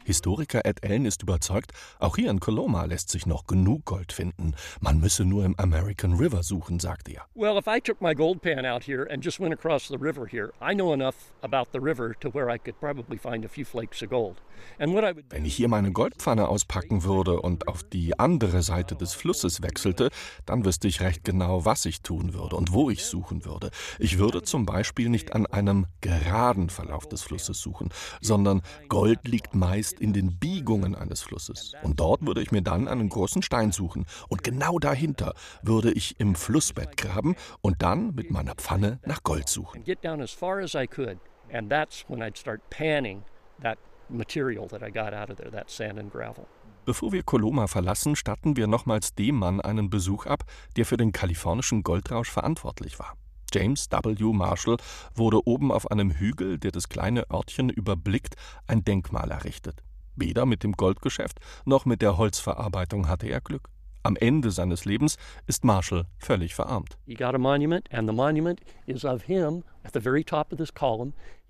Historiker 0.03 0.61
Ed 0.65 0.83
Allen 0.83 1.05
ist 1.05 1.23
überzeugt, 1.23 1.71
auch 1.99 2.15
hier 2.17 2.29
in 2.29 2.39
Coloma 2.39 2.85
lässt 2.85 3.09
sich 3.09 3.25
noch 3.25 3.47
genug 3.47 3.85
Gold 3.85 4.11
finden. 4.11 4.55
Man 4.81 4.99
müsse 4.99 5.23
nur 5.23 5.45
im 5.45 5.55
American 5.57 6.15
River 6.15 6.43
suchen, 6.43 6.79
sagt 6.79 7.07
er. 7.07 7.21
Well, 7.35 7.57
if 7.57 7.67
I 7.67 7.79
took 7.79 8.01
my 8.01 8.13
gold 8.13 8.41
pan 8.41 8.65
out 8.65 8.83
here 8.83 9.07
and 9.09 9.23
just 9.23 9.39
went 9.39 9.53
across 9.53 9.88
the 9.88 9.97
river 9.97 10.27
here, 10.27 10.51
I 10.61 10.73
know 10.73 10.93
enough 10.93 11.31
about 11.41 11.71
the 11.71 11.79
river 11.79 12.13
to 12.19 12.29
where 12.29 12.53
I 12.53 12.57
could 12.57 12.79
probably 12.79 13.17
find 13.17 13.45
a 13.45 13.49
few 13.49 13.65
flakes 13.65 14.01
of 14.01 14.09
gold. 14.09 14.41
And 14.79 14.93
what 14.93 15.03
I 15.03 15.15
would 15.15 15.31
Wenn 15.31 15.45
ich 15.45 15.55
hier 15.55 15.69
meine 15.69 15.91
Goldpfanne 15.91 16.47
auspacken 16.47 17.03
würde 17.03 17.39
und 17.39 17.67
auf 17.67 17.83
die 17.83 18.19
andere 18.19 18.61
Seite 18.63 18.95
des 18.95 19.13
Flusses 19.13 19.61
wechselte, 19.61 20.09
dann 20.45 20.65
wüsste 20.65 20.88
ich 20.88 21.01
recht 21.01 21.23
genau, 21.23 21.65
was 21.65 21.85
ich 21.85 22.01
tun 22.01 22.33
würde 22.33 22.55
und 22.55 22.73
wo 22.73 22.89
ich 22.89 23.05
suchen 23.05 23.45
würde. 23.45 23.69
Ich 23.99 24.08
würde 24.17 24.43
zum 24.43 24.65
Beispiel 24.65 25.09
nicht 25.09 25.33
an 25.33 25.45
einem 25.45 25.87
geraden 26.01 26.69
Verlauf 26.69 27.07
des 27.07 27.21
Flusses 27.21 27.59
suchen, 27.59 27.89
sondern 28.21 28.61
Gold 28.87 29.27
liegt 29.27 29.55
meist 29.55 29.99
in 29.99 30.13
den 30.13 30.39
Biegungen 30.39 30.95
eines 30.95 31.21
Flusses. 31.21 31.73
Und 31.83 31.99
dort 31.99 32.25
würde 32.25 32.41
ich 32.41 32.51
mir 32.51 32.61
dann 32.61 32.87
einen 32.87 33.09
großen 33.09 33.41
Stein 33.41 33.71
suchen. 33.71 34.05
Und 34.27 34.43
genau 34.43 34.79
dahinter 34.79 35.33
würde 35.61 35.91
ich 35.91 36.19
im 36.19 36.35
Flussbett 36.35 36.95
graben 36.97 37.35
und 37.61 37.81
dann 37.81 38.15
mit 38.15 38.31
meiner 38.31 38.55
Pfanne 38.55 38.99
nach 39.05 39.23
Gold 39.23 39.49
suchen. 39.49 39.79
and 39.79 39.85
get 39.85 40.03
down 40.03 40.21
as 40.21 40.31
far 40.31 40.59
as 40.59 40.75
I 40.75 40.85
could, 40.85 41.17
and 41.51 41.69
that's 41.69 42.03
when 42.07 42.21
I'd 42.21 42.37
start 42.37 42.61
panning 42.69 43.23
that 43.61 43.77
material 44.09 44.67
that 44.67 44.83
I 44.83 44.91
got 44.91 45.13
out 45.13 45.29
of 45.29 45.37
there, 45.37 45.51
that 45.51 45.69
sand 45.69 45.99
and 45.99 46.11
gravel. 46.11 46.47
Bevor 46.85 47.11
wir 47.11 47.23
Coloma 47.23 47.67
verlassen, 47.67 48.15
statten 48.15 48.57
wir 48.57 48.67
nochmals 48.67 49.13
dem 49.13 49.35
Mann 49.35 49.61
einen 49.61 49.89
Besuch 49.89 50.25
ab, 50.25 50.43
der 50.75 50.85
für 50.85 50.97
den 50.97 51.11
kalifornischen 51.11 51.83
Goldrausch 51.83 52.29
verantwortlich 52.29 52.97
war. 52.99 53.15
James 53.53 53.88
W. 53.91 54.34
Marshall 54.34 54.77
wurde 55.13 55.46
oben 55.46 55.72
auf 55.72 55.89
einem 55.91 56.12
Hügel, 56.12 56.58
der 56.58 56.72
das 56.72 56.89
kleine 56.89 57.29
Örtchen 57.32 57.70
überblickt, 57.70 58.36
ein 58.68 58.84
Denkmal 58.84 59.32
errichtet. 59.32 59.84
Weder 60.15 60.46
mit 60.46 60.63
dem 60.63 60.74
Goldgeschäft 60.74 61.39
noch 61.65 61.85
mit 61.85 62.01
der 62.01 62.18
Holzverarbeitung 62.18 63.07
hatte 63.07 63.27
er 63.27 63.42
Glück. 63.42 63.70
Am 64.03 64.16
Ende 64.16 64.51
seines 64.51 64.85
Lebens 64.85 65.18
ist 65.48 65.64
Marshall 65.66 66.05
völlig 66.18 66.55
verarmt. 66.55 66.98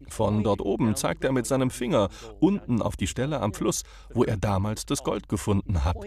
Von 0.07 0.43
dort 0.43 0.61
oben 0.61 0.95
zeigt 0.95 1.23
er 1.23 1.31
mit 1.31 1.45
seinem 1.45 1.69
Finger 1.69 2.09
unten 2.39 2.81
auf 2.81 2.95
die 2.95 3.07
Stelle 3.07 3.41
am 3.41 3.53
Fluss, 3.53 3.83
wo 4.13 4.23
er 4.23 4.37
damals 4.37 4.85
das 4.85 5.03
Gold 5.03 5.27
gefunden 5.29 5.83
hat. 5.83 5.97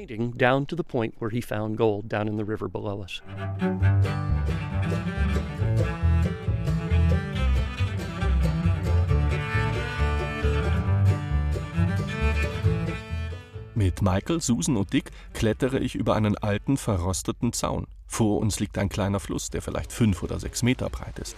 Mit 13.74 14.02
Michael, 14.02 14.42
Susan 14.42 14.76
und 14.76 14.92
Dick 14.92 15.11
klettere 15.32 15.78
ich 15.78 15.94
über 15.94 16.14
einen 16.14 16.37
alten, 16.37 16.76
verrosteten 16.76 17.54
Zaun. 17.54 17.87
Vor 18.06 18.38
uns 18.40 18.61
liegt 18.61 18.76
ein 18.76 18.90
kleiner 18.90 19.18
Fluss, 19.18 19.48
der 19.48 19.62
vielleicht 19.62 19.92
fünf 19.92 20.22
oder 20.22 20.38
sechs 20.38 20.62
Meter 20.62 20.90
breit 20.90 21.18
ist. 21.18 21.35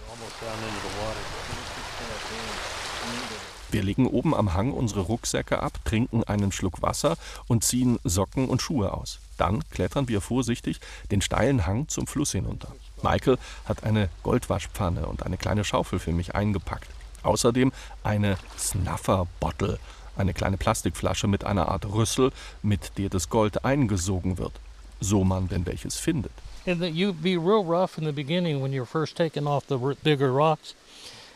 Wir 3.71 3.83
legen 3.83 4.07
oben 4.07 4.35
am 4.35 4.53
Hang 4.53 4.71
unsere 4.71 5.01
Rucksäcke 5.01 5.63
ab, 5.63 5.79
trinken 5.85 6.25
einen 6.25 6.51
Schluck 6.51 6.81
Wasser 6.81 7.17
und 7.47 7.63
ziehen 7.63 7.99
Socken 8.03 8.49
und 8.49 8.61
Schuhe 8.61 8.93
aus. 8.93 9.19
Dann 9.37 9.63
klettern 9.69 10.09
wir 10.09 10.19
vorsichtig 10.19 10.81
den 11.11 11.21
steilen 11.21 11.65
Hang 11.65 11.87
zum 11.87 12.05
Fluss 12.05 12.33
hinunter. 12.33 12.73
Michael 13.01 13.37
hat 13.63 13.83
eine 13.83 14.09
Goldwaschpfanne 14.23 15.05
und 15.05 15.23
eine 15.23 15.37
kleine 15.37 15.63
Schaufel 15.63 15.99
für 15.99 16.11
mich 16.11 16.35
eingepackt. 16.35 16.87
Außerdem 17.23 17.71
eine 18.03 18.37
Snuffer-Bottle, 18.57 19.79
eine 20.17 20.33
kleine 20.33 20.57
Plastikflasche 20.57 21.27
mit 21.27 21.43
einer 21.43 21.69
Art 21.69 21.85
Rüssel, 21.85 22.31
mit 22.61 22.97
der 22.97 23.09
das 23.09 23.29
Gold 23.29 23.65
eingesogen 23.65 24.37
wird, 24.37 24.53
so 24.99 25.23
man 25.23 25.47
denn 25.47 25.65
welches 25.65 25.97
findet. 25.97 26.31
And 26.67 26.81
that 26.81 26.93
you'd 26.93 27.21
be 27.21 27.37
real 27.37 27.63
rough 27.63 27.97
in 27.97 28.05
the 28.05 28.11
beginning 28.11 28.61
when 28.61 28.73
you're 28.73 28.87
first 28.87 29.15
taking 29.15 29.45
off 29.45 29.67
the 29.67 29.77
bigger 30.03 30.31
rocks, 30.31 30.73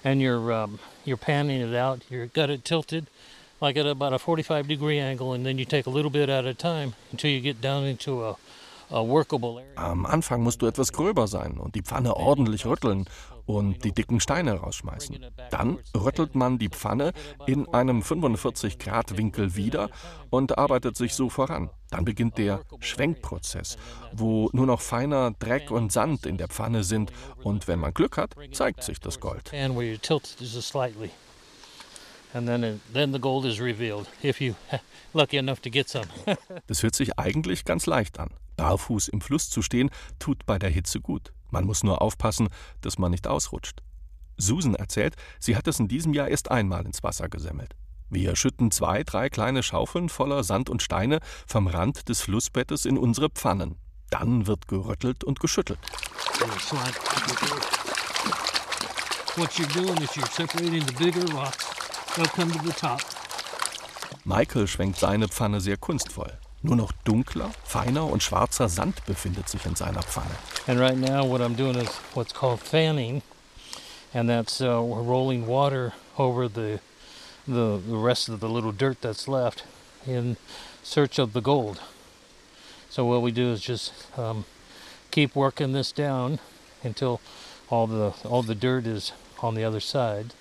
and 0.03 0.21
you're 0.21 0.51
um, 0.51 0.79
you're 1.05 1.17
panning 1.17 1.61
it 1.61 1.75
out. 1.75 2.01
You've 2.09 2.33
got 2.33 2.49
it 2.49 2.65
tilted, 2.65 3.07
like 3.61 3.77
at 3.77 3.85
about 3.85 4.13
a 4.13 4.19
45 4.19 4.67
degree 4.67 4.97
angle, 4.99 5.33
and 5.33 5.45
then 5.45 5.59
you 5.59 5.65
take 5.65 5.85
a 5.85 5.91
little 5.91 6.09
bit 6.09 6.29
at 6.29 6.45
a 6.45 6.55
time 6.55 6.95
until 7.11 7.29
you 7.29 7.41
get 7.41 7.61
down 7.61 7.83
into 7.83 8.23
a. 8.23 8.35
Am 9.75 10.05
Anfang 10.05 10.41
musst 10.41 10.61
du 10.61 10.65
etwas 10.65 10.91
gröber 10.91 11.27
sein 11.27 11.57
und 11.57 11.75
die 11.75 11.81
Pfanne 11.81 12.15
ordentlich 12.15 12.65
rütteln 12.65 13.05
und 13.45 13.83
die 13.83 13.91
dicken 13.91 14.19
Steine 14.19 14.53
rausschmeißen. 14.53 15.25
Dann 15.49 15.79
rüttelt 15.95 16.35
man 16.35 16.59
die 16.59 16.69
Pfanne 16.69 17.13
in 17.47 17.67
einem 17.73 18.01
45-Grad-Winkel 18.01 19.55
wieder 19.55 19.89
und 20.29 20.57
arbeitet 20.59 20.97
sich 20.97 21.15
so 21.15 21.29
voran. 21.29 21.71
Dann 21.89 22.05
beginnt 22.05 22.37
der 22.37 22.61
Schwenkprozess, 22.79 23.77
wo 24.13 24.49
nur 24.53 24.67
noch 24.67 24.81
feiner 24.81 25.31
Dreck 25.31 25.71
und 25.71 25.91
Sand 25.91 26.27
in 26.27 26.37
der 26.37 26.47
Pfanne 26.47 26.83
sind 26.83 27.11
und 27.43 27.67
wenn 27.67 27.79
man 27.79 27.93
Glück 27.93 28.17
hat, 28.17 28.35
zeigt 28.51 28.83
sich 28.83 28.99
das 28.99 29.19
Gold. 29.19 29.51
Das 36.67 36.83
hört 36.83 36.93
sich 36.93 37.17
eigentlich 37.17 37.65
ganz 37.65 37.87
leicht 37.87 38.19
an. 38.19 38.29
Barfuß 38.59 39.07
im 39.07 39.21
Fluss 39.21 39.49
zu 39.49 39.61
stehen, 39.61 39.89
tut 40.19 40.45
bei 40.45 40.59
der 40.59 40.69
Hitze 40.69 40.99
gut. 40.99 41.31
Man 41.49 41.65
muss 41.65 41.83
nur 41.83 42.01
aufpassen, 42.01 42.49
dass 42.81 42.97
man 42.97 43.11
nicht 43.11 43.25
ausrutscht. 43.25 43.81
Susan 44.35 44.75
erzählt, 44.75 45.15
sie 45.39 45.55
hat 45.55 45.67
es 45.67 45.79
in 45.79 45.87
diesem 45.87 46.13
Jahr 46.13 46.27
erst 46.27 46.51
einmal 46.51 46.85
ins 46.85 47.01
Wasser 47.01 47.29
gesemmelt. 47.29 47.75
Wir 48.09 48.35
schütten 48.35 48.71
zwei, 48.71 49.03
drei 49.03 49.29
kleine 49.29 49.63
Schaufeln 49.63 50.09
voller 50.09 50.43
Sand 50.43 50.69
und 50.69 50.81
Steine 50.81 51.19
vom 51.47 51.67
Rand 51.67 52.09
des 52.09 52.21
Flussbettes 52.21 52.85
in 52.85 52.97
unsere 52.97 53.29
Pfannen. 53.29 53.77
Dann 54.09 54.45
wird 54.45 54.67
gerüttelt 54.67 55.23
und 55.23 55.39
geschüttelt. 55.39 55.79
Michael 64.25 64.67
schwenkt 64.67 64.99
seine 64.99 65.29
Pfanne 65.29 65.61
sehr 65.61 65.77
kunstvoll. 65.77 66.37
Nur 66.61 66.75
noch 66.75 66.91
dunkler, 67.05 67.51
feiner 67.63 68.05
und 68.05 68.21
schwarzer 68.21 68.67
Sand 68.67 69.05
befindet 69.05 69.47
sich 69.47 69.65
in 69.65 69.75
seiner 69.75 70.01
Pfanne. 70.01 70.35
And 70.67 70.77
right 70.77 70.97
now, 70.97 71.23
what 71.23 71.39
I'm 71.39 71.55
doing 71.55 71.75
is 71.75 71.89
what's 72.13 72.33
called 72.33 72.59
fanning, 72.59 73.21
and 74.13 74.29
that's 74.29 74.59
uh, 74.59 74.81
rolling 74.81 75.47
water 75.47 75.93
over 76.17 76.49
the, 76.49 76.81
the 77.47 77.79
the 77.79 77.95
rest 77.95 78.27
of 78.27 78.41
the 78.41 78.49
little 78.49 78.73
dirt 78.73 78.97
that's 79.01 79.27
left 79.29 79.63
in 80.05 80.35
search 80.83 81.17
of 81.17 81.31
the 81.31 81.41
gold. 81.41 81.79
So 82.89 83.05
what 83.05 83.21
we 83.21 83.31
do 83.31 83.53
is 83.53 83.61
just 83.61 83.93
um, 84.17 84.43
keep 85.11 85.35
working 85.35 85.71
this 85.71 85.93
down 85.93 86.39
until 86.83 87.21
all 87.69 87.87
the 87.87 88.13
all 88.27 88.43
the 88.43 88.55
dirt 88.55 88.85
is 88.85 89.13
on 89.41 89.55
the 89.55 89.63
other 89.63 89.79
side, 89.79 90.33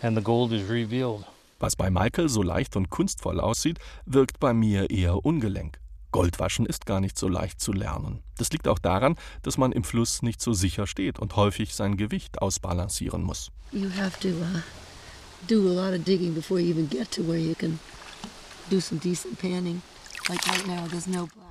and 0.00 0.16
the 0.16 0.20
gold 0.22 0.52
is 0.52 0.62
revealed. 0.62 1.24
Was 1.58 1.76
bei 1.76 1.90
Michael 1.90 2.28
so 2.28 2.42
leicht 2.42 2.76
und 2.76 2.90
kunstvoll 2.90 3.40
aussieht, 3.40 3.78
wirkt 4.04 4.40
bei 4.40 4.52
mir 4.52 4.90
eher 4.90 5.24
ungelenk. 5.24 5.78
Goldwaschen 6.12 6.66
ist 6.66 6.86
gar 6.86 7.00
nicht 7.00 7.18
so 7.18 7.28
leicht 7.28 7.60
zu 7.60 7.72
lernen. 7.72 8.22
Das 8.38 8.50
liegt 8.50 8.68
auch 8.68 8.78
daran, 8.78 9.16
dass 9.42 9.58
man 9.58 9.72
im 9.72 9.84
Fluss 9.84 10.22
nicht 10.22 10.40
so 10.40 10.52
sicher 10.52 10.86
steht 10.86 11.18
und 11.18 11.36
häufig 11.36 11.74
sein 11.74 11.96
Gewicht 11.96 12.40
ausbalancieren 12.40 13.22
muss. 13.22 13.50
You 13.72 13.90
have 13.98 14.18
to 14.20 14.28
uh, 14.28 14.60
do 15.48 15.68
a 15.68 15.72
lot 15.72 15.98
of 15.98 16.04
digging 16.04 16.34
before 16.34 16.60
you 16.60 16.70
even 16.70 16.88
get 16.88 17.10
to 17.12 17.22
where 17.26 17.38
you 17.38 17.54
can 17.54 17.78
do 18.70 18.80
some 18.80 19.00
decent 19.00 19.38
panning. 19.38 19.82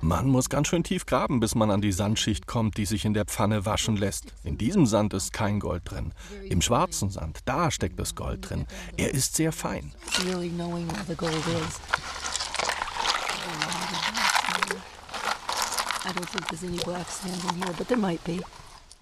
Man 0.00 0.28
muss 0.28 0.48
ganz 0.48 0.68
schön 0.68 0.84
tief 0.84 1.06
graben, 1.06 1.40
bis 1.40 1.54
man 1.54 1.70
an 1.70 1.80
die 1.80 1.92
Sandschicht 1.92 2.46
kommt, 2.46 2.76
die 2.76 2.84
sich 2.84 3.04
in 3.04 3.14
der 3.14 3.24
Pfanne 3.24 3.64
waschen 3.64 3.96
lässt. 3.96 4.34
In 4.44 4.58
diesem 4.58 4.86
Sand 4.86 5.14
ist 5.14 5.32
kein 5.32 5.60
Gold 5.60 5.82
drin. 5.90 6.12
Im 6.48 6.60
schwarzen 6.60 7.10
Sand, 7.10 7.40
da 7.46 7.70
steckt 7.70 7.98
das 7.98 8.14
Gold 8.14 8.50
drin. 8.50 8.66
Er 8.96 9.12
ist 9.14 9.36
sehr 9.36 9.52
fein. 9.52 9.92
I 16.06 16.12
don't 16.12 16.24
think 16.28 16.46
there's 16.46 16.62
any 16.62 16.78
black 16.84 17.08
sand 17.10 17.42
in 17.50 17.62
here, 17.62 17.74
but 17.76 17.88
there 17.88 17.98
might 17.98 18.22
be. 18.22 18.40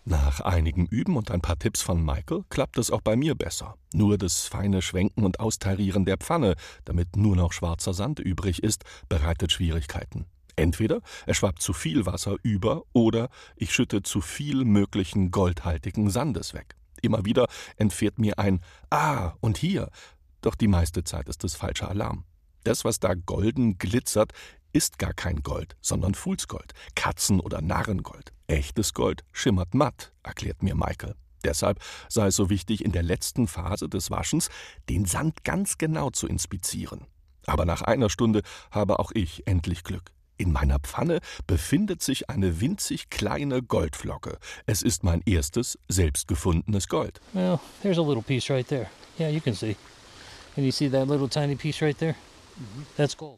Nach 0.07 0.41
einigem 0.41 0.85
Üben 0.85 1.17
und 1.17 1.31
ein 1.31 1.41
paar 1.41 1.59
Tipps 1.59 1.81
von 1.81 2.05
Michael 2.05 2.45
klappt 2.51 2.77
es 2.77 2.91
auch 2.91 3.01
bei 3.01 3.17
mir 3.17 3.35
besser. 3.35 3.77
Nur 3.95 4.19
das 4.19 4.43
feine 4.43 4.83
Schwenken 4.83 5.25
und 5.25 5.41
Austarieren 5.41 6.05
der 6.05 6.19
Pfanne, 6.19 6.57
damit 6.85 7.17
nur 7.17 7.37
noch 7.37 7.55
schwarzer 7.55 7.95
Sand 7.95 8.21
übrig 8.21 8.63
ist, 8.63 8.85
bereitet 9.09 9.53
Schwierigkeiten. 9.53 10.27
Entweder 10.57 11.01
es 11.25 11.39
schwappt 11.39 11.63
zu 11.63 11.73
viel 11.73 12.05
Wasser 12.05 12.37
über 12.43 12.83
oder 12.93 13.31
ich 13.57 13.73
schütte 13.73 14.03
zu 14.03 14.21
viel 14.21 14.67
möglichen 14.67 15.31
goldhaltigen 15.31 16.11
Sandes 16.11 16.53
weg. 16.53 16.77
Immer 17.01 17.25
wieder 17.25 17.47
entfährt 17.77 18.19
mir 18.19 18.39
ein 18.39 18.61
Ah 18.91 19.33
und 19.41 19.57
hier, 19.57 19.91
doch 20.43 20.55
die 20.55 20.69
meiste 20.69 21.05
Zeit 21.05 21.31
ist 21.31 21.45
es 21.45 21.55
falscher 21.55 21.89
Alarm. 21.89 22.25
Das, 22.63 22.85
was 22.85 23.01
da 23.01 23.15
golden 23.15 23.79
glitzert, 23.79 24.33
ist 24.75 24.99
gar 24.99 25.15
kein 25.15 25.43
Gold, 25.43 25.77
sondern 25.81 26.15
Fuhlsgold, 26.15 26.75
Katzen- 26.95 27.41
oder 27.41 27.63
Narrengold. 27.63 28.33
Echtes 28.49 28.93
Gold 28.93 29.25
schimmert 29.33 29.73
matt, 29.73 30.13
erklärt 30.23 30.63
mir 30.63 30.75
Michael. 30.75 31.15
Deshalb 31.45 31.79
sei 32.09 32.27
es 32.27 32.37
so 32.37 32.51
wichtig, 32.51 32.85
in 32.85 32.93
der 32.93 33.03
letzten 33.03 33.47
Phase 33.47 33.89
des 33.89 34.11
Waschens 34.11 34.51
den 34.89 35.05
Sand 35.07 35.45
ganz 35.45 35.79
genau 35.79 36.11
zu 36.11 36.27
inspizieren. 36.27 37.07
Aber 37.47 37.65
nach 37.65 37.83
einer 37.83 38.11
Stunde 38.11 38.43
habe 38.71 38.99
auch 38.99 39.13
ich 39.13 39.47
endlich 39.47 39.85
Glück. 39.85 40.11
In 40.37 40.51
meiner 40.51 40.81
Pfanne 40.81 41.21
befindet 41.47 42.03
sich 42.03 42.29
eine 42.29 42.61
winzig 42.61 43.09
kleine 43.09 43.63
Goldflocke. 43.63 44.39
Es 44.67 44.83
ist 44.83 45.05
mein 45.05 45.23
erstes 45.27 45.79
selbst 45.89 46.27
gefundenes 46.27 46.89
Gold. 46.89 47.21
Well, 47.35 47.61
there's 47.83 47.99
a 47.99 48.03
little 48.03 48.23
piece 48.23 48.51
right 48.51 48.67
there. 48.67 48.89
Yeah, 49.21 49.29
you 49.29 49.41
can 49.41 49.55
see. 49.55 49.77
Can 50.57 50.65
you 50.65 50.73
see 50.73 50.91
that 50.91 51.07
little 51.07 51.29
tiny 51.29 51.55
piece 51.55 51.81
right 51.81 51.97
there? 51.97 52.17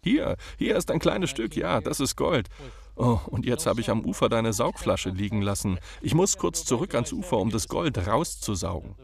Hier, 0.03 0.37
hier 0.59 0.77
ist 0.77 0.91
ein 0.91 0.99
kleines 0.99 1.31
Stück, 1.31 1.57
ja, 1.57 1.81
das 1.81 2.01
ist 2.01 2.17
Gold. 2.17 2.49
Oh, 2.97 3.21
und 3.27 3.45
jetzt 3.45 3.67
habe 3.67 3.81
ich 3.81 3.91
am 3.91 4.05
Ufer 4.05 4.29
deine 4.29 4.53
Saugflasche 4.55 5.11
liegen 5.11 5.43
lassen. 5.43 5.79
Ich 6.01 6.15
muss 6.15 6.39
kurz 6.39 6.65
zurück 6.65 6.95
ans 6.95 7.13
Ufer, 7.13 7.37
um 7.37 7.51
das 7.51 7.69
Gold 7.69 7.99
rauszusaugen. 8.07 8.95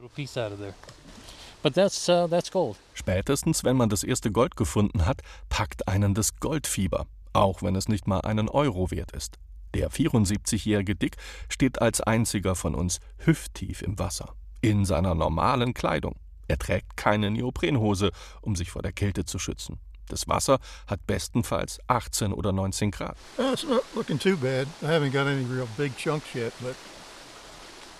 Uh. 1.64 2.74
Spätestens, 2.94 3.64
wenn 3.64 3.76
man 3.76 3.88
das 3.88 4.02
erste 4.02 4.32
Gold 4.32 4.56
gefunden 4.56 5.06
hat, 5.06 5.20
packt 5.48 5.86
einen 5.88 6.14
das 6.14 6.36
Goldfieber, 6.40 7.06
auch 7.34 7.62
wenn 7.62 7.76
es 7.76 7.88
nicht 7.88 8.06
mal 8.06 8.20
einen 8.22 8.48
Euro 8.48 8.90
wert 8.90 9.12
ist. 9.12 9.38
Der 9.74 9.90
74-jährige 9.90 10.96
Dick 10.96 11.16
steht 11.48 11.80
als 11.80 12.00
einziger 12.00 12.54
von 12.54 12.74
uns 12.74 12.98
hüfttief 13.18 13.82
im 13.82 13.98
Wasser, 13.98 14.34
in 14.60 14.84
seiner 14.84 15.14
normalen 15.14 15.72
Kleidung. 15.72 16.16
Er 16.48 16.58
trägt 16.58 16.96
keine 16.96 17.30
Neoprenhose, 17.30 18.10
um 18.40 18.56
sich 18.56 18.70
vor 18.70 18.82
der 18.82 18.92
Kälte 18.92 19.24
zu 19.24 19.38
schützen. 19.38 19.78
Das 20.08 20.28
Wasser 20.28 20.58
hat 20.86 21.06
bestenfalls 21.06 21.78
18 21.86 22.32
oder 22.32 22.52
19 22.52 22.90
Grad. 22.90 23.16
It's 23.38 23.64
not 23.64 23.82
looking 23.94 24.18
too 24.18 24.36
bad. 24.36 24.66
I 24.82 24.86
haven't 24.86 25.12
got 25.12 25.26
any 25.26 25.44
real 25.44 25.68
big 25.76 25.96
chunks 25.96 26.34
yet, 26.34 26.52
but 26.60 26.74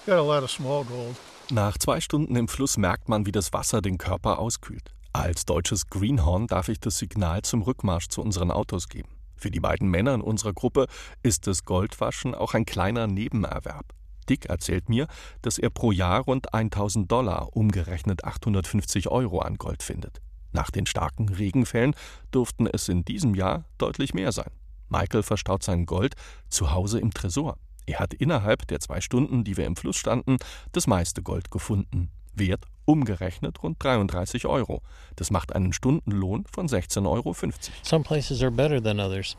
got 0.07 0.19
a 0.19 0.23
lot 0.23 0.43
of 0.43 0.51
small 0.51 0.85
gold. 0.85 1.17
Nach 1.51 1.77
zwei 1.77 2.01
Stunden 2.01 2.37
im 2.37 2.49
Fluss 2.49 2.77
merkt 2.77 3.09
man, 3.09 3.27
wie 3.27 3.33
das 3.33 3.53
Wasser 3.53 3.83
den 3.83 3.99
Körper 3.99 4.39
auskühlt. 4.39 4.95
Als 5.13 5.45
deutsches 5.45 5.89
Greenhorn 5.89 6.47
darf 6.47 6.69
ich 6.69 6.81
das 6.81 6.99
Signal 6.99 7.43
zum 7.43 7.63
Rückmarsch 7.63 8.09
zu 8.09 8.23
unseren 8.23 8.51
Autos 8.51 8.89
geben. 8.89 9.11
Für 9.37 9.51
die 9.51 9.61
beiden 9.61 9.91
Männer 9.91 10.15
in 10.15 10.23
unserer 10.23 10.55
Gruppe 10.55 10.87
ist 11.23 11.47
das 11.47 11.65
Goldwaschen 11.65 12.35
auch 12.35 12.55
ein 12.55 12.65
kleiner 12.65 13.07
Nebenerwerb. 13.07 13.93
Dick 14.29 14.47
erzählt 14.47 14.89
mir, 14.89 15.09
dass 15.43 15.59
er 15.59 15.69
pro 15.69 15.93
Jahr 15.93 16.21
rund 16.21 16.55
1000 16.55 17.11
Dollar, 17.11 17.55
umgerechnet 17.55 18.25
850 18.25 19.09
Euro 19.09 19.41
an 19.41 19.57
Gold 19.57 19.83
findet. 19.83 20.23
Nach 20.53 20.71
den 20.71 20.87
starken 20.87 21.29
Regenfällen 21.29 21.95
durften 22.31 22.67
es 22.67 22.89
in 22.89 23.05
diesem 23.05 23.35
Jahr 23.35 23.65
deutlich 23.79 24.15
mehr 24.15 24.33
sein. 24.33 24.51
Michael 24.89 25.23
verstaut 25.23 25.63
sein 25.63 25.87
Gold 25.87 26.15
zu 26.49 26.73
Hause 26.73 27.01
im 27.01 27.13
Tresor. 27.13 27.57
Er 27.87 27.99
hat 27.99 28.15
innerhalb 28.15 28.67
der 28.69 28.81
zwei 28.81 29.01
Stunden, 29.01 29.43
die 29.45 29.57
wir 29.57 29.67
im 29.67 29.77
Fluss 29.77 29.97
standen, 29.97 30.37
das 30.73 30.87
meiste 30.87 31.23
Gold 31.23 31.51
gefunden. 31.51 32.11
Wert 32.35 32.67
umgerechnet 32.85 33.63
rund 33.63 33.83
33 33.83 34.47
Euro. 34.47 34.83
Das 35.17 35.31
macht 35.31 35.55
einen 35.55 35.73
Stundenlohn 35.73 36.45
von 36.53 36.69
16,50 36.69 37.07
Euro. 37.07 37.35
Some 37.83 38.05
places 38.05 38.43
are 38.43 38.51
better 38.51 38.83
than 38.83 39.01
others. 39.01 39.37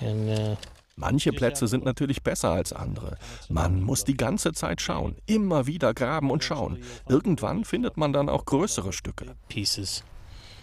And 0.00 0.28
uh, 0.28 0.56
Manche 0.98 1.32
Plätze 1.32 1.68
sind 1.68 1.84
natürlich 1.84 2.22
besser 2.24 2.50
als 2.50 2.72
andere. 2.72 3.18
Man 3.48 3.82
muss 3.82 4.04
die 4.04 4.16
ganze 4.16 4.52
Zeit 4.52 4.80
schauen, 4.80 5.14
immer 5.26 5.66
wieder 5.68 5.94
graben 5.94 6.30
und 6.30 6.42
schauen. 6.42 6.78
Irgendwann 7.08 7.64
findet 7.64 7.96
man 7.96 8.12
dann 8.12 8.28
auch 8.28 8.44
größere 8.44 8.92
Stücke. 8.92 9.36
pieces. 9.48 10.02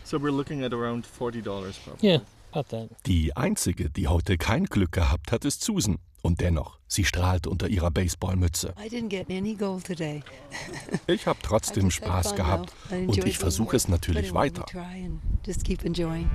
So 0.04 0.18
we're 0.18 0.36
looking 0.36 0.64
at 0.64 0.74
around 0.74 1.08
forty 1.08 1.42
dollars 1.42 1.78
probably. 1.78 2.10
Yeah, 2.10 2.22
about 2.52 2.68
that. 2.70 2.90
Die 3.06 3.36
einzige, 3.36 3.90
die 3.90 4.08
heute 4.08 4.38
kein 4.38 4.66
Glück 4.66 4.92
gehabt 4.92 5.32
hat, 5.32 5.46
ist 5.46 5.64
Susan. 5.64 5.98
Und 6.22 6.42
dennoch, 6.42 6.80
sie 6.88 7.06
strahlt 7.06 7.48
unter 7.48 7.68
ihrer 7.68 7.92
Baseballmütze. 7.92 8.74
I 8.84 8.90
didn't 8.90 9.10
get 9.10 9.30
any 9.30 9.54
gold 9.56 9.86
today. 9.86 10.24
Ich 11.08 11.28
habe 11.28 11.40
trotzdem 11.42 11.92
Spaß 11.92 12.36
gehabt 12.36 12.74
und 12.92 13.24
ich 13.26 13.38
versuche 13.38 13.76
es 13.78 13.88
natürlich 13.88 14.34
weiter. 14.34 14.66
Just 15.46 15.64
keep 15.64 15.86
enjoying. 15.86 16.30